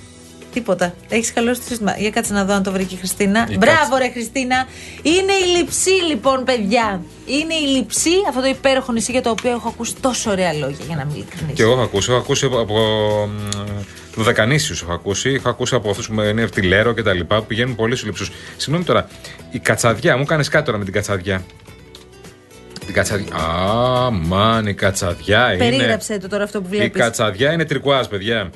Τίποτα. 0.57 0.93
Έχεις 1.09 1.33
καλό 1.33 1.53
στο 1.53 1.63
σύστημα. 1.67 1.95
Για 1.97 2.09
κάτσε 2.09 2.33
να 2.33 2.45
δω 2.45 2.53
αν 2.53 2.63
το 2.63 2.71
βρήκε 2.71 2.95
η 2.95 2.97
Χριστίνα. 2.97 3.47
Η 3.49 3.57
Μπράβο, 3.57 3.77
κάτσε. 3.91 3.97
ρε 3.97 4.09
Χριστίνα. 4.11 4.65
Είναι 5.01 5.33
η 5.33 5.57
λειψή, 5.57 5.89
λοιπόν, 5.89 6.43
παιδιά. 6.43 7.01
Είναι 7.25 7.53
η 7.53 7.67
λειψή, 7.75 8.09
αυτό 8.29 8.41
το 8.41 8.47
υπέροχο 8.47 8.91
νησί 8.91 9.11
για 9.11 9.21
το 9.21 9.29
οποίο 9.29 9.51
έχω 9.51 9.67
ακούσει 9.67 9.95
τόσο 10.01 10.31
ωραία 10.31 10.53
λόγια, 10.53 10.85
για 10.87 10.95
να 10.95 11.05
μην 11.05 11.15
ειλικρινή. 11.15 11.53
Και 11.53 11.61
εγώ 11.61 11.71
έχω 11.71 11.81
ακούσει, 11.81 12.11
έχω 12.11 12.19
ακούσει 12.19 12.45
από, 12.45 12.59
από 12.59 12.75
του 14.13 14.23
Δεκανήσιου. 14.23 14.75
Έχω 14.81 14.93
ακούσει, 14.93 15.29
έχω 15.29 15.49
ακούσει 15.49 15.75
από 15.75 15.89
αυτούς 15.89 16.07
που 16.07 16.21
είναι 16.21 16.43
από 16.43 16.51
τη 16.51 16.61
Λέρο 16.61 16.93
και 16.93 17.01
τα 17.03 17.13
λοιπά 17.13 17.37
που 17.39 17.45
πηγαίνουν 17.45 17.75
πολύ 17.75 17.95
στους 17.95 18.05
λειψούς. 18.07 18.31
Συγγνώμη 18.57 18.83
τώρα, 18.85 19.07
η 19.51 19.59
κατσαδιά, 19.59 20.17
μου 20.17 20.25
κάνεις 20.25 20.47
κάτι 20.49 20.65
τώρα 20.65 20.77
με 20.77 20.83
την 20.83 20.93
κατσαδιά. 20.93 21.43
Την 22.85 22.93
κατσαδιά. 22.95 23.35
Α, 23.35 24.11
μαν, 24.11 24.67
η 24.67 24.73
κατσαδιά 24.73 25.53
είναι. 25.53 25.57
Περίγραψε 25.69 26.17
το 26.17 26.27
τώρα 26.27 26.43
αυτό 26.43 26.61
που 26.61 26.67
Η 26.71 26.75
βλέπεις. 26.77 27.01
κατσαδιά 27.01 27.51
είναι 27.53 27.65
τρικουάζ, 27.65 28.05
παιδιά. 28.07 28.49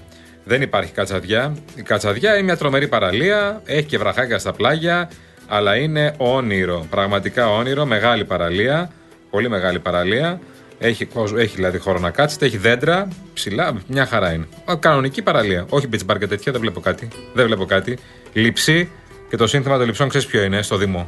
Δεν 0.43 0.61
υπάρχει 0.61 0.91
κατσαδιά. 0.91 1.55
Η 1.75 1.81
κατσαδιά 1.81 2.33
είναι 2.33 2.43
μια 2.43 2.57
τρομερή 2.57 2.87
παραλία. 2.87 3.61
Έχει 3.65 3.83
και 3.85 3.97
βραχάκια 3.97 4.39
στα 4.39 4.53
πλάγια. 4.53 5.09
Αλλά 5.47 5.75
είναι 5.75 6.13
όνειρο. 6.17 6.85
Πραγματικά 6.89 7.49
όνειρο. 7.49 7.85
Μεγάλη 7.85 8.25
παραλία. 8.25 8.91
Πολύ 9.29 9.49
μεγάλη 9.49 9.79
παραλία. 9.79 10.39
Έχει, 10.79 11.05
κόσμο- 11.05 11.39
έχει 11.41 11.55
δηλαδή 11.55 11.77
χώρο 11.77 11.99
να 11.99 12.09
κάτσετε. 12.09 12.45
Έχει 12.45 12.57
δέντρα. 12.57 13.07
Ψηλά. 13.33 13.73
Μια 13.87 14.05
χαρά 14.05 14.33
είναι. 14.33 14.47
Α, 14.71 14.75
Κανονική 14.77 15.21
παραλία. 15.21 15.65
Όχι 15.69 15.89
beach 15.91 16.11
bar 16.11 16.17
και 16.19 16.27
τέτοια. 16.27 16.51
Δεν 16.51 16.61
βλέπω 16.61 16.79
κάτι. 16.79 17.07
Δεν 17.33 17.45
βλέπω 17.45 17.65
κάτι. 17.65 17.97
Λήψη. 18.33 18.89
Και 19.29 19.37
το 19.37 19.47
σύνθημα 19.47 19.77
των 19.77 19.85
λειψών 19.85 20.09
ξέρεις 20.09 20.27
ποιο 20.27 20.43
είναι; 20.43 20.61
Στο 20.61 20.77
Δήμο. 20.77 21.07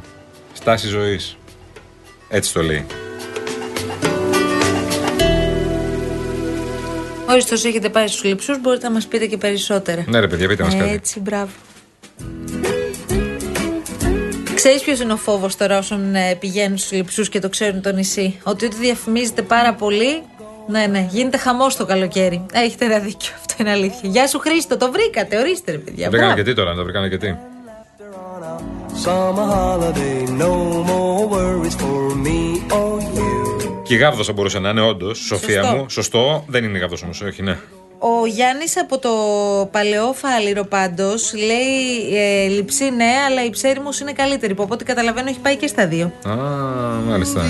Στάση 0.52 0.86
ζωής. 0.88 1.36
Έτσι 2.28 2.52
το 2.52 2.62
λέει. 2.62 2.86
Όριστο 7.34 7.68
έχετε 7.68 7.88
πάει 7.88 8.06
στους 8.06 8.24
λειψούς, 8.24 8.60
μπορείτε 8.60 8.86
να 8.86 8.92
μας 8.92 9.06
πείτε 9.06 9.26
και 9.26 9.36
περισσότερα. 9.36 10.04
Ναι, 10.08 10.20
ρε 10.20 10.28
παιδιά, 10.28 10.48
πείτε 10.48 10.62
μας 10.62 10.74
κάτι. 10.74 10.90
Έτσι, 10.90 11.20
μπράβο. 11.20 11.50
Ξέρεις 14.54 14.82
ποιος 14.82 15.00
είναι 15.00 15.12
ο 15.12 15.16
φόβος 15.16 15.56
τώρα 15.56 15.78
όσων 15.78 16.14
ε, 16.14 16.34
πηγαίνουν 16.34 16.78
στους 16.78 16.92
λειψούς 16.92 17.28
και 17.28 17.38
το 17.38 17.48
ξέρουν 17.48 17.80
το 17.82 17.92
νησί; 17.92 18.40
Ότι 18.42 18.66
ό,τι 18.66 18.76
διαφημίζεται 18.76 19.42
πάρα 19.42 19.74
πολύ. 19.74 20.22
Ναι, 20.68 20.86
ναι, 20.86 21.06
γίνεται 21.10 21.36
χαμό 21.36 21.66
το 21.78 21.84
καλοκαίρι. 21.86 22.46
Έχετε 22.52 22.84
ένα 22.84 22.98
δίκιο, 22.98 23.32
αυτό 23.40 23.54
είναι 23.58 23.70
αλήθεια. 23.70 24.08
Γεια 24.08 24.26
σου 24.26 24.38
Χρήστο, 24.38 24.76
το 24.76 24.92
βρήκατε, 24.92 25.38
ορίστε 25.38 25.72
ρε 25.72 25.78
παιδιά. 25.78 26.04
Το 26.04 26.10
βρήκανε 26.10 26.32
Μπράβο. 26.32 26.42
και 26.42 26.42
τι 26.50 26.54
τώρα, 26.56 26.74
το 26.74 26.82
βρήκανε 26.82 27.08
και 27.08 27.18
τι. 27.18 27.34
Summer 29.04 29.48
holiday, 29.56 30.18
no 30.42 30.52
more 30.90 31.22
worries 31.34 31.74
for 31.82 32.02
me 32.24 32.38
or 32.38 32.38
you. 32.38 32.43
Και 33.84 33.94
η 33.94 33.96
γάβδος 33.96 34.26
θα 34.26 34.32
μπορούσε 34.32 34.58
να 34.58 34.68
είναι, 34.68 34.80
όντως. 34.80 35.18
Σοφία 35.18 35.62
Σωστό. 35.62 35.76
μου. 35.76 35.90
Σωστό. 35.90 36.44
Δεν 36.48 36.64
είναι 36.64 36.78
η 36.78 36.80
γάβδος 36.80 37.02
όμως, 37.02 37.20
όχι, 37.20 37.42
ναι. 37.42 37.56
Ο 37.98 38.26
Γιάννης 38.26 38.76
από 38.78 38.98
το 38.98 39.10
παλαιό 39.72 40.12
φάληρο 40.12 40.64
πάντως 40.64 41.32
λέει 41.34 42.14
ε, 42.16 42.46
λειψή 42.48 42.90
ναι, 42.90 43.12
αλλά 43.26 43.44
η 43.44 43.50
ψέριμος 43.50 44.00
είναι 44.00 44.12
καλύτερη. 44.12 44.54
Που 44.54 44.62
από 44.62 44.74
ό,τι 44.74 44.84
καταλαβαίνω 44.84 45.28
έχει 45.28 45.38
πάει 45.38 45.56
και 45.56 45.66
στα 45.66 45.86
δύο. 45.86 46.12
Α, 46.28 46.34
μάλιστα. 47.06 47.42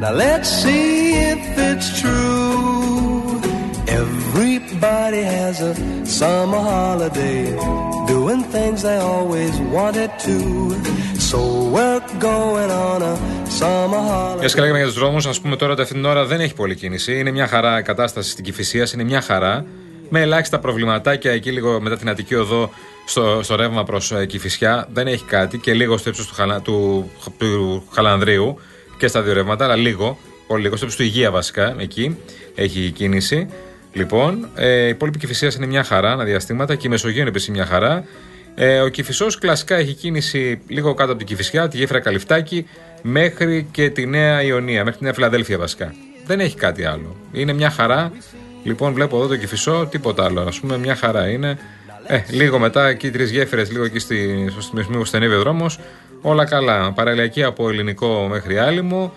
Now 0.00 0.12
let's 0.24 0.48
see 0.62 1.14
if 1.32 1.42
it's 1.70 1.88
true. 2.00 3.40
Everybody 4.00 5.22
has 5.38 5.56
a 5.70 5.72
summer 6.18 6.62
holiday, 6.74 7.42
doing 8.14 8.42
things 8.54 8.78
they 8.88 8.98
always 9.14 9.54
wanted 9.76 10.10
to. 10.26 10.36
So 11.18 11.38
we're 11.74 12.00
going 12.20 12.70
on 12.70 13.02
a 13.02 13.14
summer 13.58 14.02
holiday. 14.08 14.38
Μια 14.38 14.48
και 14.48 14.60
λέγαμε 14.60 14.78
για 14.78 14.86
τους 14.86 14.96
δρόμους, 14.98 15.26
ας 15.26 15.40
πούμε 15.40 15.56
τώρα 15.56 15.72
ότι 15.72 15.82
αυτή 15.82 15.94
την 15.94 16.04
ώρα 16.04 16.24
δεν 16.24 16.40
έχει 16.40 16.54
πολλή 16.54 16.74
κίνηση. 16.74 17.18
Είναι 17.18 17.30
μια 17.30 17.46
χαρά 17.46 17.78
η 17.78 17.82
κατάσταση 17.82 18.30
στην 18.30 18.44
Κυφυσία, 18.44 18.88
είναι 18.94 19.04
μια 19.04 19.20
χαρά. 19.20 19.64
Με 20.08 20.20
ελάχιστα 20.20 20.58
προβληματάκια 20.58 21.32
εκεί 21.32 21.50
λίγο 21.52 21.80
μετά 21.80 21.96
την 21.96 22.08
Αττική 22.08 22.34
Οδό 22.34 22.70
στο, 23.06 23.40
στο 23.42 23.54
ρεύμα 23.54 23.84
προς 23.84 24.12
Κυφυσιά. 24.26 24.88
Δεν 24.92 25.06
έχει 25.06 25.24
κάτι 25.24 25.58
και 25.58 25.74
λίγο 25.74 25.96
στο 25.96 26.08
ύψος 26.08 26.26
του, 26.26 26.34
Χαλα, 26.34 26.60
του, 26.60 27.10
του 27.38 27.84
Χαλανδρίου 27.92 28.58
και 28.98 29.06
στα 29.06 29.22
δύο 29.22 29.32
ρεύματα, 29.32 29.64
αλλά 29.64 29.76
λίγο. 29.76 30.18
Πολύ 30.46 30.62
λίγο. 30.62 30.76
Στο 30.76 30.84
ύψος 30.84 31.00
του 31.00 31.06
Υγεία 31.06 31.30
βασικά 31.30 31.74
εκεί 31.78 32.16
έχει 32.54 32.90
κίνηση. 32.90 33.48
Λοιπόν, 33.92 34.48
ε, 34.54 34.84
η 34.86 34.88
υπόλοιπη 34.88 35.18
Κυφυσία 35.18 35.52
είναι 35.56 35.66
μια 35.66 35.84
χαρά, 35.84 36.12
αναδιαστήματα 36.12 36.74
και 36.74 36.86
η 36.86 36.90
Μεσογείο 36.90 37.20
είναι 37.20 37.28
επίσης 37.28 37.48
μια 37.48 37.66
χαρά. 37.66 38.04
Ε, 38.60 38.80
ο 38.80 38.88
Κυφισός 38.88 39.38
κλασικά 39.38 39.76
έχει 39.76 39.92
κίνηση 39.92 40.60
λίγο 40.66 40.94
κάτω 40.94 41.10
από 41.10 41.18
την 41.18 41.26
Κυφυσιά, 41.26 41.68
τη 41.68 41.76
γέφυρα 41.76 42.00
Καλυφτάκη, 42.00 42.66
μέχρι 43.02 43.68
και 43.70 43.90
τη 43.90 44.06
Νέα 44.06 44.42
Ιωνία, 44.42 44.84
μέχρι 44.84 44.98
τη 44.98 45.04
Νέα 45.04 45.12
Φιλαδέλφια 45.12 45.58
βασικά. 45.58 45.94
Δεν 46.26 46.40
έχει 46.40 46.56
κάτι 46.56 46.84
άλλο. 46.84 47.16
Είναι 47.32 47.52
μια 47.52 47.70
χαρά. 47.70 48.12
Λοιπόν, 48.62 48.92
βλέπω 48.92 49.16
εδώ 49.16 49.26
το 49.26 49.36
Κυφισό, 49.36 49.86
τίποτα 49.90 50.24
άλλο. 50.24 50.40
Α 50.40 50.50
πούμε, 50.60 50.78
μια 50.78 50.94
χαρά 50.94 51.28
είναι. 51.28 51.58
Ε, 52.06 52.20
λίγο 52.30 52.58
μετά, 52.58 52.88
εκεί 52.88 53.10
τρεις 53.10 53.30
γέφυρες, 53.30 53.70
λίγο 53.70 53.84
εκεί 53.84 53.98
στη, 53.98 54.46
στο 54.50 54.82
σημείο 54.82 54.98
που 54.98 55.04
στενεύει 55.04 55.34
ο 55.34 55.38
δρόμος. 55.38 55.78
Όλα 56.20 56.44
καλά. 56.44 56.92
Παραλιακή 56.92 57.42
από 57.42 57.68
ελληνικό 57.68 58.26
μέχρι 58.30 58.58
άλυμο. 58.58 59.12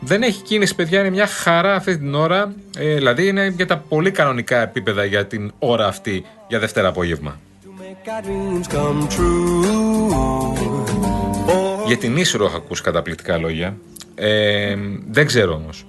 Δεν 0.00 0.22
έχει 0.22 0.42
κίνηση, 0.42 0.74
παιδιά, 0.74 1.00
είναι 1.00 1.10
μια 1.10 1.26
χαρά 1.26 1.74
αυτή 1.74 1.98
την 1.98 2.14
ώρα. 2.14 2.54
Ε, 2.78 2.94
δηλαδή 2.94 3.26
είναι 3.26 3.52
για 3.56 3.66
τα 3.66 3.76
πολύ 3.76 4.10
κανονικά 4.10 4.62
επίπεδα 4.62 5.04
για 5.04 5.26
την 5.26 5.52
ώρα 5.58 5.86
αυτή, 5.86 6.24
για 6.48 6.58
Δευτέρα 6.58 6.88
απόγευμα. 6.88 7.40
Για 11.86 11.96
την 11.96 12.16
Ίσρο 12.16 12.44
έχω 12.44 12.56
ακούσει 12.56 12.82
καταπληκτικά 12.82 13.38
λόγια. 13.38 13.76
Ε, 14.14 14.76
δεν 15.10 15.26
ξέρω 15.26 15.54
όμως. 15.54 15.86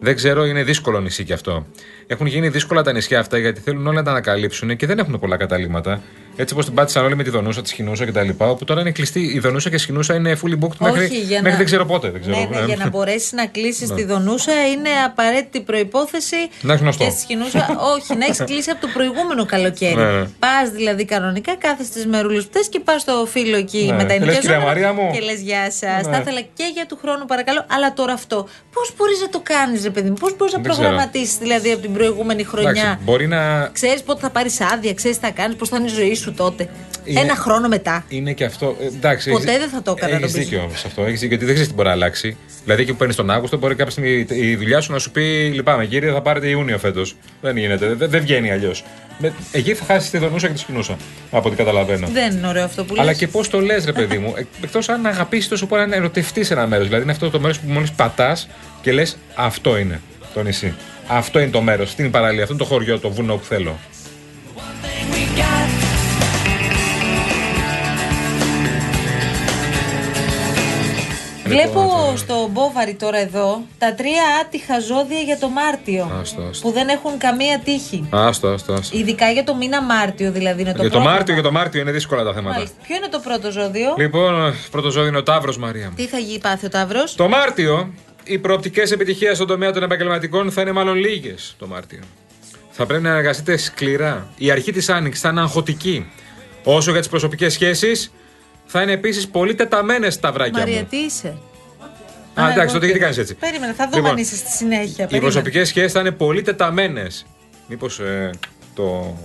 Δεν 0.00 0.14
ξέρω, 0.16 0.44
είναι 0.44 0.62
δύσκολο 0.62 1.00
νησί 1.00 1.24
κι 1.24 1.32
αυτό. 1.32 1.66
Έχουν 2.12 2.26
γίνει 2.26 2.48
δύσκολα 2.48 2.82
τα 2.82 2.92
νησιά 2.92 3.18
αυτά 3.20 3.38
γιατί 3.38 3.60
θέλουν 3.60 3.86
όλα 3.86 3.96
να 3.96 4.02
τα 4.02 4.10
ανακαλύψουν 4.10 4.76
και 4.76 4.86
δεν 4.86 4.98
έχουν 4.98 5.18
πολλά 5.18 5.36
καταλήμματα. 5.36 6.02
Έτσι 6.36 6.54
όπως 6.54 6.64
την 6.66 6.74
πάτησαν 6.74 7.04
όλοι 7.04 7.16
με 7.16 7.22
τη 7.22 7.30
Δονούσα, 7.30 7.62
τη 7.62 7.68
Σχοινούσα 7.68 8.04
κτλ. 8.06 8.28
Όπου 8.38 8.64
τώρα 8.64 8.80
είναι 8.80 8.90
κλειστή. 8.90 9.20
Η 9.20 9.38
Δονούσα 9.38 9.68
και 9.68 9.74
η 9.74 9.78
Σχοινούσα 9.78 10.14
είναι 10.14 10.38
fully 10.42 10.64
booked 10.64 10.76
μέχρι, 10.78 11.04
Όχι, 11.04 11.16
για 11.20 11.28
μέχρι 11.36 11.50
να- 11.50 11.56
δεν 11.56 11.64
ξέρω 11.66 11.84
πότε. 11.86 12.10
Δεν 12.10 12.20
ξέρω. 12.20 12.36
Ναι, 12.38 12.46
ναι, 12.50 12.62
Ε, 12.62 12.64
για 12.64 12.76
να 12.76 12.88
μπορέσεις 12.88 13.32
να 13.32 13.46
κλείσεις 13.46 13.88
Ναι. 13.90 13.94
τη 13.96 14.04
δονούσα 14.04 14.52
είναι 14.68 14.88
απαραίτητη 15.06 15.60
προπόθεση. 15.60 16.36
Να 16.60 16.72
έχεις 16.72 16.82
γνωστό. 16.82 17.04
Και 17.04 17.10
στη 17.10 17.20
σκηνούσα, 17.20 17.66
όχι, 17.96 18.16
να 18.16 18.24
έχεις 18.24 18.44
κλείσει 18.44 18.70
από 18.70 18.80
το 18.80 18.88
προηγούμενο 18.94 19.44
καλοκαίρι. 19.46 19.94
Ναι, 19.94 20.04
ναι. 20.10 20.24
Πας 20.38 20.70
δηλαδή 20.74 21.04
κανονικά, 21.04 21.56
κάθε 21.56 21.84
στις 21.84 22.06
μερούλε 22.06 22.40
που 22.40 22.48
θες 22.52 22.68
και 22.68 22.80
πας 22.80 23.00
στο 23.00 23.26
φίλο 23.30 23.56
εκεί 23.56 23.84
Ναι. 23.86 23.92
με 23.96 24.04
τα 24.04 24.14
Και 24.14 24.24
λες, 24.24 24.38
κυρία 24.38 24.54
ενοικιαζόμενα 24.56 24.64
Μαρία 24.66 24.92
μου. 24.92 25.10
Και 25.12 25.20
λες, 25.20 25.40
Γεια 25.40 25.70
σας. 25.70 26.06
Ναι. 26.06 26.12
Θα 26.12 26.18
ήθελα 26.20 26.40
και 26.40 26.64
για 26.74 26.86
του 26.86 26.98
χρόνου, 27.02 27.24
παρακαλώ. 27.26 27.66
Αλλά 27.70 27.92
τώρα 27.92 28.12
αυτό, 28.12 28.48
πώς 28.72 28.92
μπορείς 28.96 29.20
να 29.20 29.28
το 29.28 29.40
κάνεις, 29.42 29.82
ρε 29.82 29.90
παιδί 29.90 30.08
μου, 30.08 30.16
πώς 30.20 30.36
μπορείς 30.36 30.52
να 30.54 30.60
Δεν 30.60 30.70
ξέρω. 30.70 30.86
προγραμματίσεις 30.86 31.36
δηλαδή 31.38 31.70
από 31.72 31.80
την 31.82 31.92
προηγούμενη 32.04 32.44
χρονιά. 32.44 32.70
Εντάξει, 32.70 32.98
μπορεί 33.04 33.26
να. 33.26 33.70
Ξέρεις 33.72 34.02
πότε 34.02 34.20
θα 34.20 34.30
πάρεις 34.30 34.60
άδεια, 34.60 34.94
ξέρεις 34.94 35.18
τι 35.18 35.26
θα 35.26 35.32
κάνεις, 35.32 35.56
πώς 35.56 35.68
θα 35.68 35.76
είναι 35.76 35.86
η 35.86 35.94
ζωή 35.94 36.14
σου 36.14 36.32
τότε. 36.34 36.68
Είναι- 37.04 37.20
Ένα 37.20 37.34
χρόνο 37.36 37.68
μετά. 37.68 38.04
Είναι 38.08 38.32
και 38.32 38.44
αυτό. 38.44 38.76
ε, 38.80 38.86
Εντάξει, 38.86 39.30
Ποτέ 39.30 39.48
έχεις- 39.50 39.60
δεν 39.60 39.68
θα 39.70 39.82
το 39.82 39.94
έκανα, 39.96 40.16
Έχεις 40.16 40.32
νομίζω. 40.32 40.50
δίκιο 40.50 40.70
σε 40.76 40.86
αυτό. 40.86 41.00
Έχεις 41.02 41.12
δίκιο, 41.20 41.28
γιατί 41.28 41.44
δεν 41.44 41.52
ξέρεις 41.54 41.68
τι 41.68 41.74
μπορεί 41.74 41.88
να 41.88 41.94
αλλάξει. 41.94 42.36
Δηλαδή, 42.64 42.82
εκεί 42.82 42.90
που 42.90 42.96
παίρνεις 42.96 43.16
τον 43.16 43.30
Αύγουστο, 43.30 43.56
μπορεί 43.56 43.74
κάποια 43.74 43.90
στιγμή 43.92 44.26
η 44.30 44.56
δουλειά 44.56 44.80
σου 44.80 44.92
να 44.92 44.98
σου 44.98 45.10
πει: 45.10 45.50
Λυπάμαι, 45.54 45.86
κύριε, 45.86 46.12
θα 46.12 46.20
πάρετε 46.22 46.48
Ιούνιο 46.48 46.78
φέτος. 46.78 47.16
Δεν 47.40 47.56
γίνεται. 47.56 47.94
Δεν, 47.94 48.10
δεν 48.10 48.20
βγαίνει 48.20 48.50
αλλιώς. 48.50 48.84
Εκεί 49.52 49.74
θα 49.74 49.84
χάσεις 49.84 50.10
τη 50.10 50.18
δονούσα 50.18 50.46
και 50.46 50.52
τη 50.52 50.58
σκηνούσα. 50.58 50.96
Από 51.30 51.48
ό,τι 51.48 51.56
καταλαβαίνω. 51.56 52.06
Δεν 52.12 52.36
είναι 52.36 52.46
ωραίο 52.46 52.64
αυτό 52.64 52.84
που 52.84 52.94
Αλλά 52.96 53.04
λες. 53.04 53.16
και 53.18 53.28
πώς 53.28 53.48
το 53.48 53.60
λες, 53.60 53.84
ρε 53.84 53.92
παιδί 53.92 54.18
μου. 54.18 54.34
Εκτός 54.64 54.88
αν 54.88 55.06
αγαπήσεις 55.06 55.48
τόσο 55.48 55.66
πολύ 55.66 55.86
να 55.86 55.96
ερωτευτείς 55.96 56.50
ένα 56.50 56.66
μέρος. 56.66 56.84
Δηλαδή, 56.86 57.02
είναι 57.02 57.12
αυτό 57.12 57.30
το 57.30 57.40
μέρος 57.40 57.58
που 57.60 57.70
μόλις 57.72 57.90
πατάς 57.92 58.48
και 58.82 58.92
λες: 58.92 59.16
Αυτό 59.34 59.78
είναι 59.78 60.00
το 60.34 60.42
νησί. 60.42 60.74
Αυτό 61.10 61.38
είναι 61.40 61.50
το 61.50 61.60
μέρος. 61.60 61.88
Αυτή 61.88 62.00
είναι 62.00 62.10
η 62.10 62.12
παραλία. 62.12 62.42
Αυτό 62.42 62.54
είναι 62.54 62.62
το 62.62 62.68
χωριό, 62.68 62.98
το 62.98 63.10
βουνό 63.10 63.36
που 63.36 63.44
θέλω. 63.44 63.78
Βλέπω 71.44 71.80
Λοιπόν, 71.80 72.16
στο 72.18 72.48
Μπόβαρη 72.52 72.94
τώρα 72.94 73.18
εδώ 73.18 73.62
τα 73.78 73.94
τρία 73.94 74.22
άτυχα 74.42 74.80
ζώδια 74.80 75.18
για 75.18 75.38
το 75.38 75.48
Μάρτιο. 75.48 76.10
Άστο, 76.20 76.42
άστο. 76.50 76.68
Που 76.68 76.74
δεν 76.74 76.88
έχουν 76.88 77.18
καμία 77.18 77.60
τύχη. 77.64 78.06
Άστο, 78.10 78.48
άστο, 78.48 78.72
άστο. 78.72 78.96
Ειδικά 78.98 79.30
για 79.30 79.44
το 79.44 79.54
μήνα 79.54 79.82
Μάρτιο, 79.82 80.32
δηλαδή 80.32 80.60
είναι 80.62 80.72
το 80.72 80.80
Για 80.82 80.90
το 80.90 80.98
πρώτο. 80.98 81.10
Μάρτιο, 81.12 81.34
για 81.34 81.42
το 81.42 81.52
Μάρτιο 81.52 81.80
είναι 81.80 81.90
δύσκολα 81.90 82.22
τα 82.24 82.32
θέματα. 82.32 82.54
Μάλιστα. 82.56 82.76
Ποιο 82.86 82.96
είναι 82.96 83.08
το 83.08 83.18
πρώτο 83.18 83.50
ζώδιο, 83.50 83.94
Λοιπόν, 83.98 84.54
πρώτο 84.70 84.90
ζώδιο 84.90 85.08
είναι 85.08 85.18
ο 85.18 85.22
Ταύρος 85.22 85.58
Μαρία. 85.58 85.86
μου. 85.88 85.94
τι 85.96 86.06
θα 86.06 86.18
γίνει 86.18 86.38
πάθει 86.38 86.66
ο 86.66 86.68
Ταύρος; 86.68 87.14
Το 87.14 87.28
Μάρτιο, 87.28 87.92
οι 88.32 88.38
προοπτικές 88.38 88.90
επιτυχίας 88.90 89.36
στον 89.36 89.48
τομέα 89.48 89.72
των 89.72 89.82
επαγγελματικών 89.82 90.50
θα 90.52 90.60
είναι 90.60 90.72
μάλλον 90.72 90.96
λίγες 90.96 91.54
το 91.58 91.66
Μάρτιο. 91.66 92.00
Θα 92.70 92.86
πρέπει 92.86 93.02
να 93.02 93.10
εργαστείτε 93.16 93.56
σκληρά. 93.56 94.28
Η 94.36 94.50
αρχή 94.50 94.72
της 94.72 94.88
άνοιξης 94.88 95.22
θα 95.22 95.28
είναι 95.28 95.40
αγχωτική. 95.40 96.06
Όσο 96.64 96.90
για 96.90 97.00
τις 97.00 97.08
προσωπικές 97.08 97.52
σχέσεις, 97.52 98.12
θα 98.66 98.82
είναι 98.82 98.92
επίσης 98.92 99.28
πολύ 99.28 99.54
τεταμένες 99.54 100.20
τα 100.20 100.32
βράκια 100.32 100.58
Μαρία, 100.58 100.80
μου. 100.80 100.86
τι 100.90 100.96
είσαι; 100.96 101.28
Α, 102.34 102.42
εντάξει, 102.42 102.58
εγώ 102.60 102.66
τότε 102.66 102.78
τι- 102.78 102.84
γιατί 102.86 102.98
κάνεις 103.00 103.18
έτσι. 103.18 103.34
Περίμενε, 103.34 103.72
θα 103.72 103.84
δούμε 103.84 103.96
Λοιπόν, 103.96 104.10
αν 104.10 104.16
είσαι 104.16 104.36
στη 104.36 104.50
συνέχεια. 104.50 104.86
Οι 104.88 104.94
περίμενε. 104.96 105.20
προσωπικές 105.20 105.68
σχέσεις 105.68 105.92
θα 105.92 106.00
είναι 106.00 106.10
πολύ 106.10 106.42
τεταμένες. 106.42 107.26
Μήπως 107.68 108.00
το. 108.74 109.16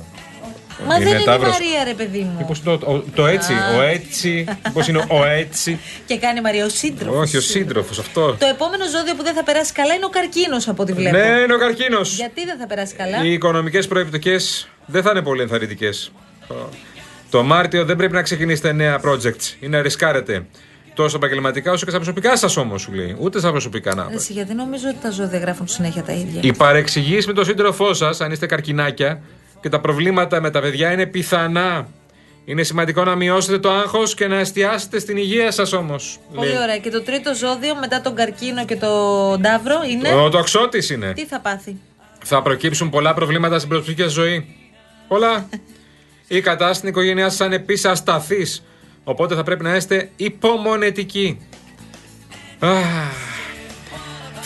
Μα 0.88 0.98
δεν 0.98 1.08
είναι 1.08 1.24
Ταύρος. 1.26 1.52
Μαρία, 1.52 1.84
ρε 1.84 1.94
παιδί 1.94 2.20
μου. 2.20 2.36
Μήπως 2.38 2.64
το, 2.64 2.78
το, 2.78 3.04
το 3.16 3.26
έτσι, 3.26 3.54
ο 3.78 3.82
έτσι. 3.82 4.46
Μήπως 4.66 4.88
είναι 4.88 5.06
ο 5.10 5.26
έτσι. 5.26 5.80
Και 6.08 6.18
κάνει 6.18 6.42
Μαρία 6.42 6.66
ο 6.66 6.70
σύντροφος. 6.70 7.22
Όχι, 7.22 7.38
ο 7.38 7.42
σύντροφος 7.42 8.00
αυτό. 8.00 8.36
Το 8.40 8.46
επόμενο 8.46 8.84
ζώδιο 8.86 9.16
που 9.16 9.24
δεν 9.24 9.34
θα 9.34 9.44
περάσει 9.44 9.74
καλά 9.74 9.94
είναι 9.94 10.06
ο 10.06 10.10
καρκίνος 10.10 10.68
από 10.68 10.82
ό,τι 10.82 10.94
βλέπω. 10.94 11.18
Ναι, 11.18 11.28
είναι 11.44 11.54
ο 11.54 11.58
καρκίνος. 11.58 12.16
Γιατί 12.16 12.46
δεν 12.46 12.58
θα 12.58 12.68
περάσει 12.68 12.96
καλά; 12.96 13.24
Οι 13.24 13.34
οικονομικές 13.34 13.88
προεπτικές 13.88 14.68
δεν 14.86 15.02
θα 15.04 15.12
είναι 15.12 15.22
πολύ 15.22 15.42
ενθαρρυντικές. 15.42 16.12
Το 17.30 17.44
Μάρτιο 17.44 17.86
δεν 17.86 17.96
πρέπει 17.96 18.14
να 18.14 18.22
ξεκινήσετε 18.22 18.72
νέα 18.72 19.02
projects 19.06 19.56
ή 19.60 19.68
να 19.68 19.82
ρισκάρετε. 19.82 20.46
Τόσο 20.94 21.18
επαγγελματικά 21.18 21.72
όσο 21.72 21.84
και 21.84 21.90
στα 21.90 22.00
προσωπικά 22.00 22.38
σας 22.38 22.58
όμως, 22.58 22.82
σου 22.82 22.94
λέει. 22.94 23.16
Ούτε 23.20 23.40
στα 23.40 23.52
προσωπικά 23.52 23.96
να. 23.96 24.08
Εσύ, 24.12 24.34
γιατί 24.34 24.54
νομίζω 24.54 24.90
ότι 24.90 24.98
τα 25.02 25.10
ζώδια 25.10 25.40
γράφουν 25.40 25.68
συνέχεια 25.68 26.04
τα 26.04 26.14
ίδια. 26.14 26.40
Οι 26.44 26.54
παρεξηγήσεις 26.54 27.28
με 27.28 27.34
τον 27.34 27.46
σύντροφό 27.46 27.94
σας, 27.94 28.22
αν 28.22 28.32
είστε 28.32 28.46
καρκινάκια, 28.46 29.22
και 29.66 29.72
τα 29.72 29.80
προβλήματα 29.80 30.42
με 30.42 30.50
τα 30.50 30.62
παιδιά 30.62 30.92
είναι 30.92 31.06
πιθανά. 31.06 31.88
Είναι 32.46 32.64
σημαντικό 32.64 33.04
να 33.04 33.16
μειώσετε 33.16 33.60
το 33.60 33.72
άγχος 33.72 34.14
και 34.14 34.28
να 34.28 34.36
εστιάσετε 34.36 35.00
στην 35.00 35.18
υγεία 35.18 35.52
σας 35.52 35.74
όμως. 35.74 36.20
Πολύ 36.36 36.58
ωραία. 36.58 36.78
Και 36.78 36.90
το 36.90 37.02
τρίτο 37.02 37.36
ζώδιο 37.36 37.76
μετά 37.76 38.02
τον 38.02 38.16
καρκίνο 38.16 38.66
και 38.66 38.76
τον 38.76 39.42
ταύρο 39.42 39.76
είναι; 39.90 40.14
Ο 40.14 40.30
τοξότης 40.30 40.90
είναι. 40.90 41.14
Τι 41.14 41.26
θα 41.26 41.40
πάθει; 41.40 41.78
Θα 42.24 42.42
προκύψουν 42.42 42.90
πολλά 42.90 43.14
προβλήματα 43.14 43.58
στην 43.58 43.70
προσωπική 43.70 44.02
σας 44.02 44.12
ζωή. 44.12 44.46
Πολλά. 45.08 45.50
Η 46.28 46.42
κατάσταση 46.42 46.78
στην 46.78 46.90
οικογένειά 46.90 47.30
σας 47.30 47.46
είναι 47.46 47.56
επίση 47.56 47.88
ασταθής. 47.88 48.64
Οπότε 49.04 49.36
θα 49.36 49.44
πρέπει 49.44 49.64
να 49.64 49.76
είστε 49.76 50.10
υπομονετικοί. 50.16 51.40
Αχ. 52.60 53.25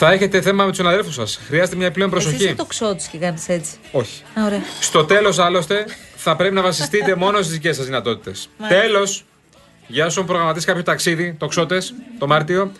Θα 0.02 0.12
έχετε 0.12 0.42
θέμα 0.42 0.64
με 0.64 0.70
τους 0.70 0.78
συναδέλφους 0.78 1.14
σας. 1.14 1.40
Χρειάζεται 1.48 1.76
μια 1.76 1.92
πλέον 1.92 2.10
Εσύ 2.14 2.24
προσοχή. 2.24 2.44
είσαι 2.46 2.56
το 2.56 2.66
ξότη 2.66 3.08
και 3.12 3.18
κάνεις 3.18 3.50
έτσι. 3.50 3.72
Όχι. 3.92 4.24
Α, 4.40 4.46
ωραία. 4.46 4.62
Στο 4.80 5.06
τέλος, 5.06 5.40
άλλωστε, 5.40 5.86
θα 6.16 6.36
πρέπει 6.36 6.56
να 6.56 6.62
βασιστείτε 6.62 7.16
μόνο 7.16 7.38
στις 7.38 7.52
δικές 7.52 7.76
σας 7.76 7.86
δυνατότητες. 7.86 8.50
Μάλιστα. 8.58 8.82
Τέλος, 8.82 9.26
για 9.88 10.06
όσον 10.06 10.26
προγραμματίσει 10.26 10.66
κάποιο 10.66 10.84
ταξίδι, 10.84 11.36
το 11.40 11.48
ξότε, 11.48 11.82
το 12.20 12.28
Μάρτιο, 12.28 12.72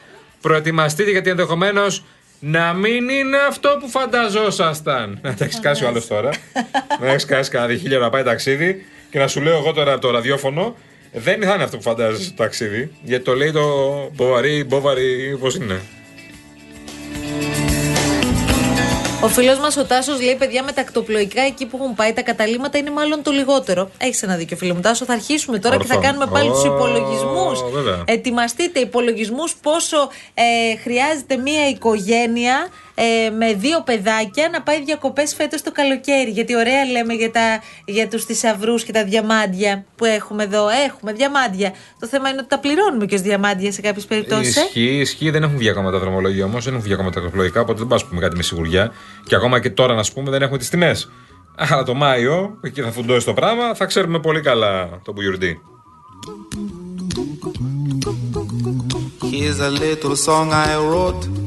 προετοιμαστείτε 0.42 1.12
γιατί 1.12 1.30
ενδεχομένως 1.30 2.04
να 2.40 2.74
μην 2.74 3.10
είναι 3.10 3.38
αυτό 3.48 3.78
που 3.80 3.90
φανταζόσασταν. 3.90 5.20
Να 5.22 5.34
τα 5.34 5.46
έχεις 5.46 5.60
κάσει 5.60 5.84
ο 5.84 5.88
άλλος 5.88 6.08
τώρα. 6.08 6.30
να 7.00 7.08
έχεις 7.08 7.26
κάσει 7.26 7.50
κανένα 7.50 7.74
διχίλιο 7.74 8.00
να 8.00 8.10
πάει 8.10 8.24
ταξίδι 8.24 8.86
και 9.12 9.20
να 9.20 9.28
σου 9.28 9.42
λέω 9.42 9.58
εγώ 9.58 9.74
τώρα 9.74 9.92
από 9.92 10.02
το 10.02 10.12
ραδιόφωνο. 10.12 10.76
Δεν 11.14 11.42
θα 11.44 11.54
είναι 11.54 11.64
αυτό 11.64 11.78
που 11.78 11.84
φαντάζεσαι 11.84 12.30
το 12.30 12.36
ταξίδι. 12.36 12.92
Γιατί 13.04 13.24
το 13.24 13.34
λέει 13.36 13.52
το 13.52 13.66
Μποβαρί, 14.14 14.64
Μποβαρί, 14.64 15.38
πώς 15.40 15.56
είναι; 15.56 15.82
Ο 19.24 19.28
φίλος 19.28 19.60
μας 19.60 19.78
ο 19.78 19.86
Τάσος 19.86 20.22
λέει: 20.22 20.36
Παιδιά, 20.36 20.64
με 20.64 20.72
τα 20.72 20.82
ακτοπλοϊκά 20.82 21.42
εκεί 21.42 21.66
που 21.66 21.78
έχουν 21.82 21.96
πάει 21.96 22.14
τα 22.14 22.22
καταλήμματα 22.22 22.78
είναι 22.78 22.90
μάλλον 22.92 23.22
το 23.24 23.32
λιγότερο. 23.32 23.90
Έχεις 23.98 24.24
ένα 24.24 24.36
δίκιο, 24.36 24.58
φίλο 24.58 24.74
μου 24.76 24.82
Τάσο. 24.82 25.06
Θα 25.06 25.14
αρχίσουμε 25.14 25.60
τώρα 25.60 25.78
και 25.78 25.86
θα 25.86 25.96
Ορθό. 25.96 26.08
κάνουμε 26.08 26.26
πάλι 26.32 26.50
τους 26.50 26.64
Ω, 26.64 26.66
υπολογισμούς. 26.76 27.64
βέβαια. 27.72 28.04
Ετοιμαστείτε 28.06 28.80
υπολογισμούς 28.80 29.56
πόσο 29.62 30.10
ε, 30.34 30.44
χρειάζεται 30.82 31.38
μία 31.38 31.70
οικογένεια 31.70 32.68
ε, 33.02 33.30
με 33.30 33.54
δύο 33.54 33.82
παιδάκια 33.82 34.50
να 34.52 34.62
πάει 34.62 34.84
διακοπές 34.84 35.34
φέτος 35.36 35.62
το 35.62 35.72
καλοκαίρι. 35.72 36.30
Γιατί 36.30 36.56
ωραία 36.56 36.86
λέμε 36.86 37.14
για, 37.14 37.32
τα, 37.32 37.62
για 37.86 38.08
τους 38.08 38.26
θησαυρούς 38.26 38.84
και 38.84 38.92
τα 38.92 39.04
διαμάντια 39.04 39.86
που 39.96 40.06
έχουμε 40.06 40.44
εδώ. 40.44 40.68
Έχουμε 40.88 41.14
διαμάντια. 41.14 41.74
Το 42.00 42.08
θέμα 42.08 42.30
είναι 42.30 42.38
ότι 42.40 42.48
τα 42.48 42.60
πληρώνουμε 42.60 43.06
και 43.06 43.16
ως 43.16 43.22
διαμάντια 43.22 43.72
σε 43.72 43.82
κάποιες 43.82 44.06
περιπτώσεις. 44.06 44.56
Ισχύει, 44.56 45.00
ισχύει. 45.00 45.30
Δεν 45.30 45.44
έχουν 45.44 45.58
βγει 45.58 45.70
ακόμα 45.70 45.92
τα 45.92 46.00
δρομολόγια 46.00 46.46
όμως, 46.46 46.64
δεν 46.64 46.74
έχουν 46.74 46.86
βγει 46.86 46.94
ακόμα 46.94 47.10
τα 47.10 47.20
ακτοπλοϊκά, 47.20 47.62
οπότε 47.62 47.78
δεν 47.78 47.88
μπορούμε 47.88 48.06
να 48.06 48.10
πούμε 48.10 48.22
κάτι 48.22 48.36
με 48.36 48.44
σιγουριά. 48.44 48.92
Και 49.26 49.36
ακόμα 49.36 49.60
και 49.60 49.70
τώρα 49.70 49.94
να 49.94 50.04
σου 50.04 50.14
πούμε 50.14 50.32
δεν 50.32 50.42
έχουμε 50.42 50.58
τις 50.58 50.70
τιμές. 50.70 51.12
Αλλά 51.56 51.84
το 51.84 51.94
Μάιο, 51.94 52.58
εκεί 52.62 52.82
θα 52.82 52.92
φουντώσει 52.92 53.26
το 53.26 53.34
πράγμα, 53.34 53.74
θα 53.76 53.86
ξέρουμε 53.86 54.20
πολύ 54.20 54.42
καλά 54.42 54.90
το 55.04 55.12
Μπουγιουρντί. 55.12 55.62
Here's 59.32 59.60
a 59.60 59.70
little 59.70 60.16
song 60.16 60.48
I 60.52 60.76
wrote. 60.90 61.39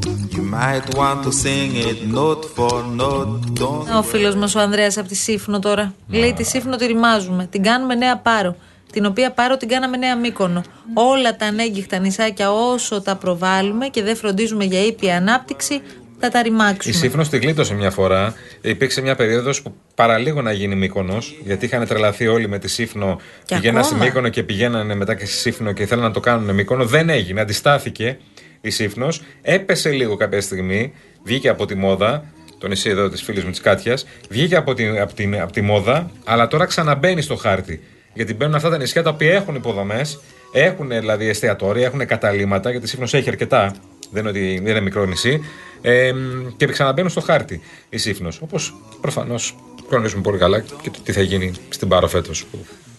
You 0.52 0.58
might 0.58 0.94
want 1.00 1.18
to 1.26 1.32
sing 1.44 1.70
it 1.88 1.98
note 2.18 2.44
for 2.56 2.84
note. 2.96 3.60
Don't 3.60 3.96
Ο 3.96 4.02
φίλος 4.02 4.34
μας 4.34 4.54
ο 4.54 4.60
Ανδρέας 4.60 4.98
από 4.98 5.08
τη 5.08 5.14
Σύφνο 5.14 5.58
τώρα. 5.58 5.94
Λέει 6.08 6.32
τη 6.32 6.44
Σύφνο 6.44 6.76
τη 6.76 6.86
ρημάζουμε. 6.86 7.46
Την 7.50 7.62
κάνουμε 7.62 7.94
νέα 7.94 8.16
πάρο. 8.16 8.56
Την 8.92 9.06
οποία 9.06 9.30
πάρο 9.32 9.56
την 9.56 9.68
κάναμε 9.68 9.96
νέα 9.96 10.16
μήκονο. 10.16 10.62
Όλα 10.94 11.36
τα 11.36 11.46
ανέγκυχτα 11.46 11.98
νησάκια 11.98 12.52
όσο 12.52 13.00
τα 13.02 13.16
προβάλλουμε 13.16 13.88
και 13.88 14.02
δεν 14.02 14.16
φροντίζουμε 14.16 14.64
για 14.64 14.84
ήπια 14.84 15.16
ανάπτυξη, 15.16 15.80
θα 16.18 16.28
τα 16.28 16.38
Η 16.38 16.42
ρημάξουμε. 16.42 16.94
Σύφνος 16.94 17.28
τη 17.28 17.38
γλίτωσε 17.38 17.74
μια 17.74 17.90
φορά. 17.90 18.34
Υπήρξε 18.60 19.00
μια 19.00 19.14
περίοδος 19.14 19.62
που 19.62 19.74
παραλίγο 19.94 20.42
να 20.42 20.52
γίνει 20.52 20.74
Μύκονο, 20.74 21.18
γιατί 21.44 21.64
είχαν 21.64 21.86
τρελαθεί 21.86 22.26
όλοι 22.26 22.48
με 22.48 22.58
τη 22.58 22.68
Σύφνο. 22.68 23.20
Και 23.44 23.54
Πηγαίναν 23.54 23.84
στη 23.84 23.94
ακόμα. 23.94 24.08
Μύκονο 24.08 24.28
και 24.28 24.42
πηγαίνανε 24.42 24.94
μετά 24.94 25.14
και 25.14 25.26
στη 25.26 25.36
Σύφνο 25.36 25.72
και 25.72 25.82
ήθελαν 25.82 26.04
να 26.04 26.10
το 26.10 26.20
κάνουν 26.20 26.54
Μύκονο. 26.54 26.84
Δεν 26.84 27.08
έγινε. 27.08 27.40
Αντιστάθηκε 27.40 28.18
η 28.62 28.70
Σύφνος. 28.70 29.22
Έπεσε 29.42 29.90
λίγο 29.90 30.16
κάποια 30.16 30.40
στιγμή. 30.40 30.92
Βγήκε 31.24 31.48
από 31.48 31.66
τη 31.66 31.74
μόδα. 31.74 32.24
Το 32.58 32.68
νησί 32.68 32.90
εδώ 32.90 33.08
της 33.08 33.22
φίλης 33.22 33.44
μου 33.44 33.50
της 33.50 33.60
Κάτιας. 33.60 34.06
Βγήκε 34.28 34.56
από 34.56 34.74
τη, 34.74 34.98
από, 34.98 35.14
την, 35.14 35.40
από 35.40 35.52
τη 35.52 35.60
μόδα, 35.60 36.10
αλλά 36.24 36.48
τώρα 36.48 36.64
ξαναμπαίνει 36.64 37.22
στο 37.22 37.36
χάρτη. 37.36 37.80
Γιατί 38.14 38.34
μπαίνουν 38.34 38.54
αυτά 38.54 38.70
τα 38.70 38.78
νησιά 38.78 39.02
τα 39.02 39.10
οποία 39.10 39.32
έχουν 39.32 39.54
υποδομές, 39.54 40.20
έχουν 40.52 40.88
δηλαδή 40.88 41.28
εστιατόρια, 41.28 41.86
έχουν 41.86 42.06
καταλήμματα, 42.06 42.70
γιατί 42.70 42.84
η 42.84 42.88
Σύφνος 42.88 43.14
έχει 43.14 43.28
αρκετά. 43.28 43.74
Δεν 44.10 44.20
είναι 44.20 44.30
ότι 44.30 44.60
δεν 44.62 44.70
είναι 44.70 44.80
μικρό 44.80 45.04
νησί. 45.04 45.40
Ε, 45.82 46.12
και 46.56 46.66
ξαναμπαίνουν 46.66 47.10
στο 47.10 47.20
χάρτη 47.20 47.60
η 47.88 47.96
Σύφνος. 47.96 48.40
Όπως 48.40 48.74
προφανώς 49.00 49.56
γνωρίζουμε 49.88 50.22
πολύ 50.22 50.38
καλά 50.38 50.60
και 50.60 50.90
το 50.90 50.98
τι 51.04 51.12
θα 51.12 51.20
γίνει 51.22 51.52
στην 51.68 51.88
Πάρο 51.88 52.08
φέτος. 52.08 52.44
Που 52.44 52.58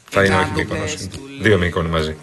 θα 0.10 0.24
είναι 0.24 0.36
όχι 0.36 0.52
Μύκονος, 0.56 0.98
Δύο 1.42 1.58
Μύκονοι 1.58 1.90
μαζί. 1.90 2.16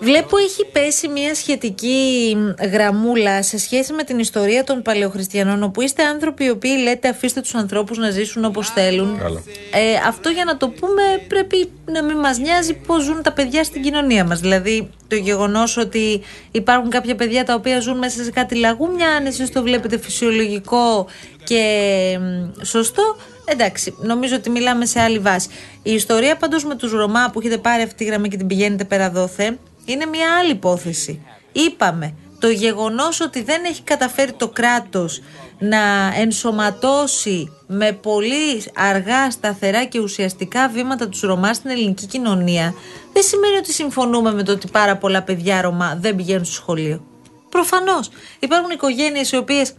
Βλέπω 0.00 0.36
έχει 0.36 0.64
πέσει 0.72 1.08
μια 1.08 1.34
σχετική 1.34 2.36
γραμμούλα 2.72 3.42
σε 3.42 3.58
σχέση 3.58 3.92
με 3.92 4.02
την 4.02 4.18
ιστορία 4.18 4.64
των 4.64 4.82
παλαιοχριστιανών 4.82 5.62
όπου 5.62 5.80
είστε 5.80 6.02
άνθρωποι 6.02 6.44
οι 6.44 6.50
οποίοι 6.50 6.72
λέτε 6.82 7.08
αφήστε 7.08 7.40
τους 7.40 7.54
ανθρώπους 7.54 7.98
να 7.98 8.10
ζήσουν 8.10 8.44
όπως 8.44 8.68
θέλουν. 8.68 9.18
Καλά. 9.18 9.42
Ε, 9.72 9.94
αυτό 10.06 10.28
για 10.28 10.44
να 10.44 10.56
το 10.56 10.68
πούμε 10.68 11.02
πρέπει 11.28 11.70
να 11.84 12.04
μην 12.04 12.16
μας 12.16 12.38
νοιάζει 12.38 12.74
πώς 12.74 13.04
ζουν 13.04 13.22
τα 13.22 13.32
παιδιά 13.32 13.64
στην 13.64 13.82
κοινωνία 13.82 14.24
μας. 14.24 14.40
Δηλαδή 14.40 14.90
το 15.08 15.16
γεγονός 15.16 15.76
ότι 15.76 16.20
υπάρχουν 16.50 16.90
κάποια 16.90 17.14
παιδιά 17.14 17.44
τα 17.44 17.54
οποία 17.54 17.80
ζουν 17.80 17.98
μέσα 17.98 18.24
σε 18.24 18.30
κάτι 18.30 18.54
λαγούμια, 18.54 19.08
αν 19.08 19.26
εσείς 19.26 19.50
το 19.50 19.62
βλέπετε 19.62 19.98
φυσιολογικό 19.98 21.06
και 21.44 22.18
μ, 22.20 22.64
σωστό, 22.64 23.16
εντάξει, 23.48 23.94
νομίζω 24.00 24.36
ότι 24.36 24.50
μιλάμε 24.50 24.86
σε 24.86 25.00
άλλη 25.00 25.18
βάση. 25.18 25.48
Η 25.82 25.92
ιστορία 25.92 26.36
πάντως 26.36 26.64
με 26.64 26.74
τους 26.74 26.92
Ρωμά 26.92 27.30
που 27.32 27.40
έχετε 27.40 27.58
πάρει 27.58 27.82
αυτή 27.82 27.94
τη 27.94 28.04
γραμμή 28.04 28.28
και 28.28 28.36
την 28.36 28.46
πηγαίνετε 28.46 28.84
πέρα 28.84 29.10
δόθε, 29.10 29.58
είναι 29.84 30.06
μια 30.06 30.36
άλλη 30.38 30.50
υπόθεση. 30.50 31.22
Είπαμε, 31.52 32.14
το 32.38 32.48
γεγονός 32.48 33.20
ότι 33.20 33.42
δεν 33.42 33.64
έχει 33.64 33.82
καταφέρει 33.82 34.32
το 34.32 34.48
κράτος 34.48 35.22
να 35.58 36.12
ενσωματώσει 36.16 37.52
με 37.66 37.92
πολύ 37.92 38.64
αργά, 38.74 39.30
σταθερά 39.30 39.84
και 39.84 40.00
ουσιαστικά 40.00 40.68
βήματα 40.68 41.08
τους 41.08 41.20
Ρωμά 41.20 41.52
στην 41.54 41.70
ελληνική 41.70 42.06
κοινωνία 42.06 42.74
δεν 43.12 43.22
σημαίνει 43.22 43.56
ότι 43.56 43.72
συμφωνούμε 43.72 44.32
με 44.32 44.42
το 44.42 44.52
ότι 44.52 44.68
πάρα 44.68 44.96
πολλά 44.96 45.22
παιδιά 45.22 45.60
Ρωμά 45.60 45.98
δεν 46.00 46.16
πηγαίνουν 46.16 46.44
στο 46.44 46.54
σχολείο. 46.54 47.02
Προφανώς. 47.48 48.10
Υπάρχουν 48.38 48.70
οικογένειες 48.70 49.32
οι 49.32 49.36
οποίες 49.36 49.72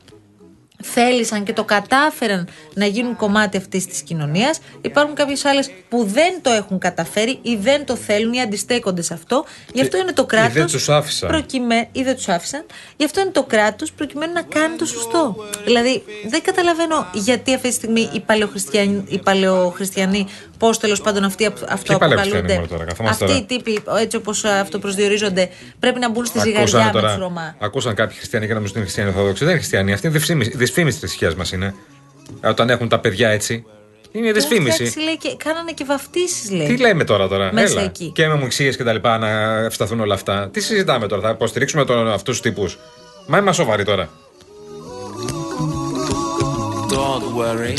θέλησαν 0.84 1.44
και 1.44 1.54
το 1.54 1.64
κατάφεραν 1.64 2.48
να 2.74 2.86
γίνουν 2.86 3.16
κομμάτι 3.16 3.58
αυτής 3.58 3.86
της 3.86 4.02
κοινωνίας. 4.02 4.60
Υπάρχουν 4.82 5.16
κάποιες 5.16 5.46
άλλες 5.46 5.70
που 5.90 6.04
δεν 6.04 6.42
το 6.42 6.50
έχουν 6.50 6.80
καταφέρει 6.80 7.40
ή 7.42 7.56
δεν 7.56 7.86
το 7.86 7.96
θέλουν 7.96 8.34
ή 8.34 8.42
αντιστέκονται 8.42 9.02
σε 9.02 9.14
αυτό. 9.14 9.46
Γι' 9.74 9.82
αυτό 9.82 9.98
είναι 9.98 10.12
το 10.14 10.26
κράτος... 10.26 10.54
δεν 10.54 10.66
τους 10.68 10.90
άφησαν. 10.90 11.30
προκειμε- 11.30 11.88
ή 11.92 12.04
δεν 12.04 12.16
τους 12.16 12.28
άφησαν. 12.28 12.66
Γι' 12.98 13.06
αυτό 13.06 13.22
είναι 13.22 13.30
το 13.32 13.44
κράτος 13.44 13.92
προκειμένου 13.92 14.34
να 14.34 14.42
κάνει 14.42 14.76
το 14.76 14.86
σωστό. 14.86 15.36
Δηλαδή 15.66 16.04
δεν 16.30 16.42
καταλαβαίνω 16.42 17.08
γιατί 17.14 17.54
αυτή 17.54 17.68
τη 17.68 17.74
στιγμή 17.74 18.10
οι 18.14 18.20
παλαιοχριστιανοί, 18.20 19.04
οι 19.08 19.18
παλαιοχριστιανοί 19.20 20.28
πώς 20.58 20.78
τέλος 20.80 21.02
πάντων 21.02 21.24
αυτοί 21.24 21.46
απ- 21.46 21.58
αυτό 21.72 21.86
Ποιοι 21.88 21.98
παλαιοχριστιανοί 21.98 22.46
αποκαλούνται. 22.46 22.54
μόνο 22.54 22.68
τώρα, 22.68 22.84
καθόμαστε 22.86 23.26
Αυτοί 23.26 23.38
τώρα. 23.40 23.48
οι 23.54 23.58
τύποι 23.58 23.84
έτσι 24.02 24.18
όπως 24.18 24.44
αυτοπροσδιορίζονται 24.46 25.50
πρέπει 25.80 26.00
να 26.00 26.10
μπουν 26.10 26.26
στη 26.26 26.40
ζυγαριά 26.40 26.60
Ακούσαν 26.62 26.84
με 26.86 26.92
τους 26.92 27.02
τώρα. 27.02 27.16
Ρωμά. 27.18 27.56
Ακούσαν 27.60 27.96
κάποιοι 27.96 28.18
χριστιανοί 28.18 28.46
και 28.46 28.54
να 28.54 28.60
νομίζουν 28.60 28.82
ότι 28.82 28.90
είναι 28.92 29.04
χριστιανοί 29.04 29.10
Ορθόδοξοι. 29.10 29.44
Δεν 29.44 29.50
είναι 29.54 29.60
χριστιανοί. 29.60 29.94
Αυτή 29.94 30.08
είναι 30.08 30.16
δυσφήμιση- 30.70 31.00
δυσφήμιση 31.00 31.00
της 31.00 31.00
θρησκείας 31.00 31.36
μας 31.36 31.52
είναι. 31.52 31.76
Ε, 32.42 32.48
Όταν 32.48 32.70
έχουν 32.70 32.88
τα 32.90 33.00
παιδιά 33.00 33.30
έτσι. 33.30 33.66
Είναι 34.12 34.28
Έχουν 34.30 34.40
δυσφήμιση. 34.40 34.76
φτιάξει, 34.76 35.00
λέει, 35.00 35.18
και 35.18 35.36
κάνανε 35.44 35.72
και 35.72 35.84
βαφτίσεις, 35.84 36.52
λέει. 36.52 36.68
Τι 36.68 36.78
λέμε 36.78 37.04
τώρα 37.04 37.28
τώρα; 37.28 37.54
Μέσα 37.54 37.72
Έλα. 37.74 37.82
εκεί. 37.82 38.12
Και 38.16 38.28
με 38.28 38.34
μουξίες 38.36 38.78
και 38.78 38.84
τα 38.84 38.94
λοιπά 38.94 39.18
να 39.18 39.28
ευσταθούν 39.66 40.00
όλα 40.00 40.14
αυτά. 40.14 40.50
Τι 40.54 40.60
συζητάμε 40.62 41.08
τώρα. 41.08 41.22
Θα 41.22 41.30
υποστηρίξουμε 41.30 41.82
αυτούς 42.14 42.24
τους 42.24 42.42
τύπους; 42.42 42.78
Μα 43.28 43.38
είμαστε 43.38 43.62
σοβαροί 43.64 43.84
τώρα. 43.84 44.10
Don't 46.92 47.24
worry. 47.40 47.74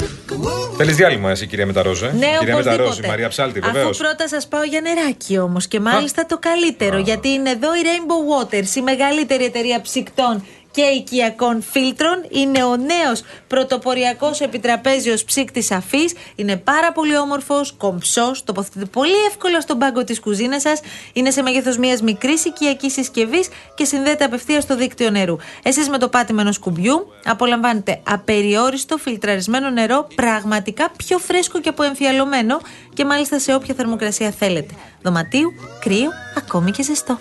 Θέλεις 0.76 0.96
διάλειμμα 0.96 1.30
εσύ, 1.30 1.46
κυρία 1.46 1.66
Μεταρόζε; 1.66 2.06
Ναι, 2.06 2.12
κυρία 2.12 2.36
οπωσδήποτε. 2.38 2.70
Μεταρόζε, 2.70 3.06
Μαρία 3.06 3.28
Ψάλτη, 3.28 3.60
βεβαίως. 3.60 3.88
Αφού 3.90 3.98
πρώτα 3.98 4.28
σας 4.28 4.46
πάω 4.48 4.62
για 4.62 4.80
νεράκι 4.80 5.38
όμως 5.38 5.66
και 5.66 5.80
μάλιστα 5.80 6.26
το 6.26 6.38
καλύτερο. 6.38 6.98
Γιατί 6.98 7.28
είναι 7.28 7.50
εδώ 7.50 7.74
η 7.74 7.78
Rainbow 7.82 8.44
Waters, 8.44 8.74
η 8.76 8.80
μεγαλύτερη 8.80 9.44
εταιρεία 9.44 9.80
ψυκτών 9.80 10.44
και 10.70 10.82
οικιακών 10.82 11.62
φίλτρων. 11.62 12.24
Είναι 12.28 12.64
ο 12.64 12.76
νέος 12.76 13.22
πρωτοποριακός 13.46 14.40
επιτραπέζιος 14.40 15.24
ψύκτης 15.24 15.70
αφής. 15.70 16.14
Είναι 16.34 16.56
πάρα 16.56 16.92
πολύ 16.92 17.16
όμορφος, 17.16 17.72
κομψός, 17.72 18.44
τοποθετείται 18.44 18.84
πολύ 18.84 19.24
εύκολα 19.28 19.60
στον 19.60 19.78
πάγκο 19.78 20.04
της 20.04 20.20
κουζίνας 20.20 20.62
σας. 20.62 20.80
Είναι 21.12 21.30
σε 21.30 21.42
μέγεθος 21.42 21.76
μιας 21.78 22.02
μικρής 22.02 22.44
οικιακής 22.44 22.92
συσκευής 22.92 23.48
και 23.74 23.84
συνδέεται 23.84 24.24
απευθείας 24.24 24.62
στο 24.62 24.76
δίκτυο 24.76 25.10
νερού. 25.10 25.36
Εσείς 25.62 25.88
με 25.88 25.98
το 25.98 26.08
πάτημα 26.08 26.40
ενό 26.40 26.52
κουμπιού 26.60 27.12
απολαμβάνετε 27.24 28.00
απεριόριστο 28.02 28.96
φιλτραρισμένο 28.96 29.70
νερό, 29.70 30.06
πραγματικά 30.14 30.90
πιο 30.96 31.18
φρέσκο 31.18 31.60
και 31.60 31.68
αποεμφιαλωμένο 31.68 32.60
και 32.94 33.04
μάλιστα 33.04 33.38
σε 33.38 33.54
όποια 33.54 33.74
θερμοκρασία 33.74 34.30
θέλετε. 34.30 34.74
Δωματίου, 35.02 35.52
κρύο, 35.80 36.10
ακόμη 36.36 36.70
και 36.70 36.82
ζεστό. 36.82 37.18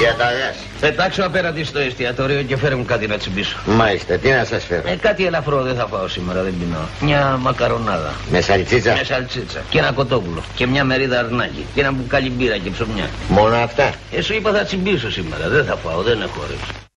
Διαταγές. 0.00 0.54
Πετάξω 0.80 1.22
απέναντι 1.24 1.64
στο 1.64 1.78
εστιατόριο 1.78 2.42
και 2.42 2.56
φέρε 2.56 2.74
μου 2.74 2.84
κάτι 2.84 3.06
να 3.06 3.16
τσιμπήσω. 3.18 3.56
Μάλιστα, 3.66 4.14
τι 4.18 4.30
να 4.30 4.44
σας 4.44 4.64
φέρω; 4.64 4.82
Ε, 4.88 4.96
κάτι 4.96 5.26
ελαφρό 5.26 5.62
δεν 5.62 5.74
θα 5.74 5.86
φάω 5.86 6.08
σήμερα, 6.08 6.42
δεν 6.42 6.54
πεινώ. 6.58 6.88
Μια 7.00 7.36
μακαρονάδα. 7.40 8.14
Με 8.30 8.40
σαλτσίτσα; 8.40 8.92
Με 8.92 9.04
σαλτσίτσα. 9.04 9.60
Και 9.70 9.78
ένα 9.78 9.92
κοτόπουλο. 9.92 10.42
Και 10.54 10.66
μια 10.66 10.84
μερίδα 10.84 11.18
αρνάκι. 11.18 11.66
Και 11.74 11.80
ένα 11.80 11.92
μπουκάλι 11.92 12.30
μπύρα 12.30 12.58
και 12.58 12.70
ψωμιά. 12.70 13.08
Μόνο 13.28 13.56
αυτά; 13.56 13.92
Ε, 14.12 14.20
σου 14.22 14.34
είπα 14.34 14.52
θα 14.52 14.64
τσιμπήσω 14.64 15.10
σήμερα. 15.10 15.48
Δεν 15.48 15.64
θα 15.64 15.76
φάω, 15.76 16.02
δεν 16.02 16.20
έχω 16.22 16.40
όρεξη. 16.44 16.80